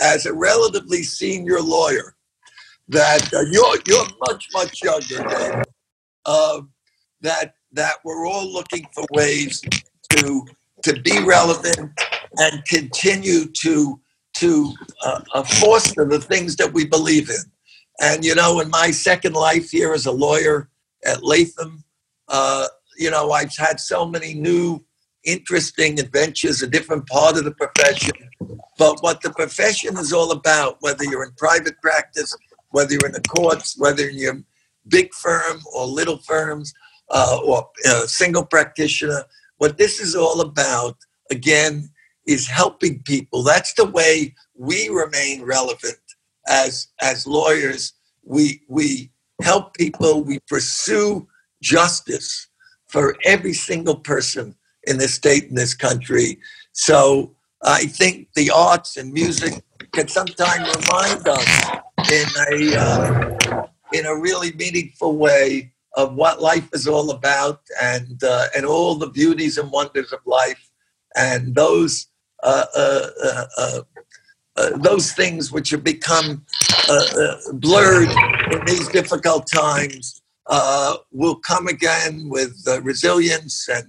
as 0.00 0.26
a 0.26 0.32
relatively 0.32 1.02
senior 1.02 1.60
lawyer 1.60 2.14
that 2.88 3.32
uh, 3.34 3.40
you're 3.50 3.76
you're 3.86 4.06
much 4.28 4.46
much 4.52 4.82
younger 4.82 5.28
than 5.28 5.62
uh, 6.24 6.60
that 7.20 7.54
that 7.72 7.96
we're 8.04 8.26
all 8.26 8.50
looking 8.50 8.86
for 8.94 9.04
ways 9.12 9.60
to 10.10 10.44
to 10.84 11.00
be 11.02 11.22
relevant 11.24 11.90
and 12.36 12.64
continue 12.64 13.46
to 13.46 14.00
to 14.36 14.72
uh, 15.04 15.20
uh, 15.34 15.42
foster 15.42 16.04
the 16.04 16.20
things 16.20 16.56
that 16.56 16.72
we 16.72 16.86
believe 16.86 17.28
in. 17.28 17.36
And 18.00 18.24
you 18.24 18.34
know, 18.34 18.60
in 18.60 18.70
my 18.70 18.90
second 18.90 19.34
life 19.34 19.70
here 19.70 19.92
as 19.92 20.06
a 20.06 20.12
lawyer 20.12 20.68
at 21.04 21.22
Latham, 21.22 21.84
uh, 22.28 22.66
you 22.96 23.10
know, 23.10 23.30
I've 23.30 23.56
had 23.56 23.80
so 23.80 24.06
many 24.06 24.34
new 24.34 24.84
interesting 25.24 25.98
adventures, 26.00 26.62
a 26.62 26.66
different 26.66 27.06
part 27.06 27.36
of 27.36 27.44
the 27.44 27.52
profession. 27.52 28.12
But 28.78 29.02
what 29.02 29.20
the 29.22 29.30
profession 29.30 29.96
is 29.96 30.12
all 30.12 30.30
about, 30.30 30.76
whether 30.80 31.04
you're 31.04 31.24
in 31.24 31.32
private 31.36 31.80
practice 31.82 32.34
whether 32.70 32.92
you're 32.92 33.06
in 33.06 33.12
the 33.12 33.20
courts, 33.22 33.76
whether 33.78 34.08
you're 34.08 34.42
big 34.88 35.12
firm 35.14 35.60
or 35.74 35.86
little 35.86 36.18
firms 36.18 36.72
uh, 37.10 37.38
or 37.44 37.68
a 37.86 38.08
single 38.08 38.44
practitioner. 38.44 39.24
What 39.58 39.78
this 39.78 40.00
is 40.00 40.14
all 40.14 40.40
about, 40.40 40.96
again, 41.30 41.90
is 42.26 42.46
helping 42.46 43.02
people. 43.02 43.42
That's 43.42 43.74
the 43.74 43.86
way 43.86 44.34
we 44.54 44.88
remain 44.88 45.44
relevant 45.44 45.98
as 46.48 46.88
as 47.00 47.26
lawyers. 47.26 47.92
We 48.24 48.62
we 48.68 49.10
help 49.42 49.74
people. 49.76 50.22
We 50.22 50.40
pursue 50.48 51.28
justice 51.62 52.48
for 52.86 53.16
every 53.24 53.52
single 53.52 53.96
person 53.96 54.54
in 54.86 54.98
this 54.98 55.14
state 55.14 55.44
in 55.44 55.54
this 55.54 55.74
country. 55.74 56.38
So 56.72 57.34
I 57.62 57.86
think 57.86 58.28
the 58.34 58.50
arts 58.50 58.96
and 58.96 59.12
music 59.12 59.62
can 59.92 60.08
sometimes 60.08 60.68
remind 60.76 61.26
us 61.28 61.70
in 62.12 62.26
a 62.50 62.76
uh, 62.76 63.68
in 63.92 64.06
a 64.06 64.16
really 64.16 64.52
meaningful 64.52 65.16
way 65.16 65.72
of 65.94 66.14
what 66.14 66.40
life 66.40 66.68
is 66.72 66.86
all 66.86 67.10
about 67.10 67.60
and 67.82 68.22
uh, 68.22 68.46
and 68.56 68.64
all 68.64 68.94
the 68.94 69.10
beauties 69.10 69.58
and 69.58 69.70
wonders 69.70 70.12
of 70.12 70.20
life 70.26 70.70
and 71.16 71.54
those 71.54 72.06
uh, 72.42 72.64
uh, 74.58 74.62
uh, 74.62 74.74
uh 74.74 74.78
those 74.78 75.12
things 75.12 75.52
which 75.52 75.70
have 75.70 75.84
become 75.84 76.44
blurred 77.54 78.08
in 78.52 78.64
these 78.66 78.88
difficult 78.88 79.46
times 79.46 80.22
will 81.12 81.36
come 81.36 81.66
again 81.68 82.28
with 82.28 82.56
resilience 82.82 83.68
and 83.68 83.88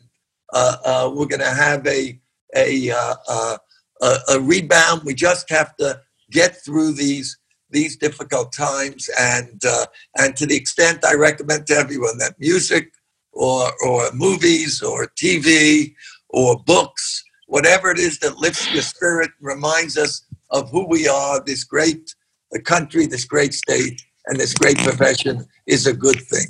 we're 1.16 1.26
going 1.26 1.40
to 1.40 1.46
have 1.46 1.86
a 1.88 2.20
a, 2.56 4.18
a 4.30 4.40
rebound. 4.40 5.04
We 5.06 5.14
just 5.14 5.50
have 5.50 5.76
to 5.78 6.02
get 6.32 6.56
through 6.64 6.94
these 6.94 7.38
these 7.72 7.98
difficult 7.98 8.52
times. 8.52 9.10
And 9.20 9.62
uh, 9.66 9.86
and 10.18 10.36
to 10.38 10.46
the 10.46 10.56
extent 10.56 11.06
I 11.06 11.14
recommend 11.14 11.68
to 11.68 11.76
everyone 11.76 12.18
that 12.20 12.40
music 12.40 12.92
or 13.32 13.72
or 13.86 14.12
movies 14.14 14.82
or 14.82 15.08
TV 15.08 15.94
or 16.30 16.58
books, 16.58 17.24
whatever 17.48 17.92
it 17.92 18.00
is 18.00 18.20
that 18.20 18.38
lifts 18.38 18.72
your 18.72 18.82
spirit, 18.82 19.32
reminds 19.42 19.98
us 19.98 20.24
of 20.52 20.70
who 20.70 20.88
we 20.88 21.08
are, 21.08 21.42
this 21.44 21.64
great 21.64 22.16
the 22.52 22.62
country, 22.62 23.06
this 23.06 23.26
great 23.26 23.54
state, 23.54 24.02
and 24.26 24.40
this 24.40 24.54
great 24.54 24.78
profession 24.78 25.46
is 25.68 25.86
a 25.86 25.94
good 25.94 26.20
thing. 26.20 26.48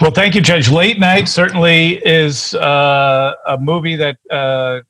Well, 0.00 0.10
thank 0.10 0.34
you, 0.34 0.40
Judge. 0.40 0.70
Late 0.70 0.98
Night 0.98 1.28
certainly 1.28 2.04
is 2.04 2.54
uh, 2.54 3.34
a 3.46 3.56
movie 3.56 3.96
that 3.96 4.18
uh, 4.30 4.80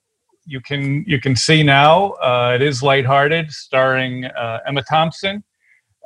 you 0.47 0.61
can 0.61 1.05
you 1.07 1.21
can 1.21 1.37
see 1.37 1.63
now. 1.63 2.13
Uh, 2.13 2.53
it 2.55 2.63
is 2.63 2.83
lighthearted, 2.83 3.51
starring 3.53 4.25
uh, 4.25 4.61
Emma 4.67 4.83
Thompson 4.83 5.45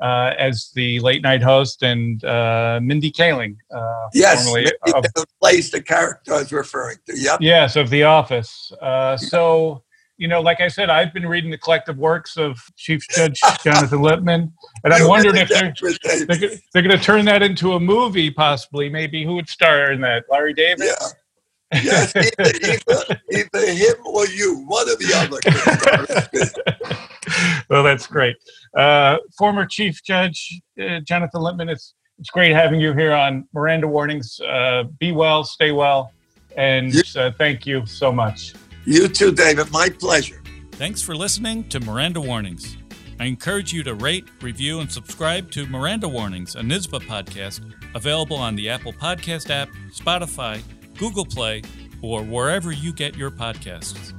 uh, 0.01 0.33
as 0.39 0.71
the 0.75 1.01
late 1.01 1.23
night 1.23 1.43
host 1.43 1.83
and 1.83 2.25
uh, 2.25 2.81
Mindy 2.83 3.11
Kaling. 3.11 3.57
Uh, 3.71 4.09
yes, 4.13 4.47
of, 4.95 5.05
plays 5.41 5.71
the 5.71 5.83
character 5.83 6.35
I 6.35 6.39
was 6.39 6.53
referring 6.53 6.99
to. 7.07 7.19
Yep. 7.19 7.39
Yes, 7.41 7.77
of 7.77 7.91
The 7.91 8.05
Office. 8.05 8.73
Uh, 8.81 9.17
so 9.17 9.83
you 10.19 10.27
know, 10.27 10.41
like 10.41 10.61
I 10.61 10.69
said, 10.69 10.91
I've 10.91 11.15
been 11.15 11.27
reading 11.27 11.51
the 11.51 11.59
collective 11.59 11.97
works 11.97 12.37
of 12.37 12.59
Chief 12.77 13.07
Judge 13.09 13.41
Jonathan 13.63 14.03
Lippman, 14.03 14.53
and 14.85 14.93
I'm 14.93 15.09
wondering 15.09 15.37
if 15.37 15.49
they're 15.49 15.73
they're, 16.27 16.51
they're 16.73 16.83
going 16.83 16.99
to 16.99 17.03
turn 17.03 17.25
that 17.27 17.43
into 17.43 17.75
a 17.75 17.81
movie, 17.81 18.31
possibly. 18.31 18.89
Maybe 18.89 19.25
who 19.25 19.37
would 19.37 19.49
star 19.49 19.93
in 19.93 20.01
that? 20.03 20.25
Larry 20.29 20.55
David. 20.55 20.87
Yeah. 20.87 21.09
Yes, 21.83 22.17
either, 22.17 22.51
either, 22.65 23.21
either 23.31 23.73
him 23.73 23.97
or 24.07 24.27
you, 24.27 24.65
one 24.67 24.89
or 24.89 24.97
the 24.97 25.13
other. 25.15 25.39
well, 27.69 27.83
that's 27.83 28.07
great. 28.07 28.37
Uh, 28.75 29.19
former 29.37 29.67
Chief 29.67 30.03
Judge 30.03 30.63
uh, 30.81 31.01
Jonathan 31.01 31.43
Lippman, 31.43 31.69
it's, 31.69 31.95
it's 32.19 32.31
great 32.31 32.53
having 32.53 32.81
you 32.81 32.95
here 32.95 33.13
on 33.13 33.47
Miranda 33.53 33.87
Warnings. 33.87 34.41
Uh, 34.41 34.85
be 34.99 35.13
well, 35.13 35.45
stay 35.45 35.71
well, 35.71 36.11
and 36.57 36.95
uh, 37.17 37.33
thank 37.33 37.67
you 37.67 37.85
so 37.85 38.11
much. 38.11 38.55
You 38.89 39.07
too, 39.07 39.33
David. 39.33 39.71
My 39.71 39.91
pleasure. 39.91 40.41
Thanks 40.73 41.03
for 41.03 41.15
listening 41.15 41.69
to 41.69 41.79
Miranda 41.79 42.23
Warnings. 42.23 42.79
I 43.21 43.27
encourage 43.27 43.71
you 43.71 43.83
to 43.83 43.93
rate, 43.93 44.27
review, 44.41 44.81
and 44.81 44.91
subscribe 44.91 45.51
to 45.51 45.67
Miranda 45.67 46.09
Warnings, 46.09 46.55
a 46.57 46.61
NYSBA 46.61 47.03
podcast, 47.03 47.71
available 47.95 48.39
on 48.39 48.57
the 48.57 48.71
Apple 48.71 48.95
Podcast 48.95 49.51
app, 49.51 49.69
Spotify, 49.95 50.63
Google 50.97 51.27
Play, 51.27 51.65
or 52.01 52.23
wherever 52.23 52.73
you 52.73 52.95
get 52.95 53.15
your 53.15 53.31
podcasts. 53.31 54.18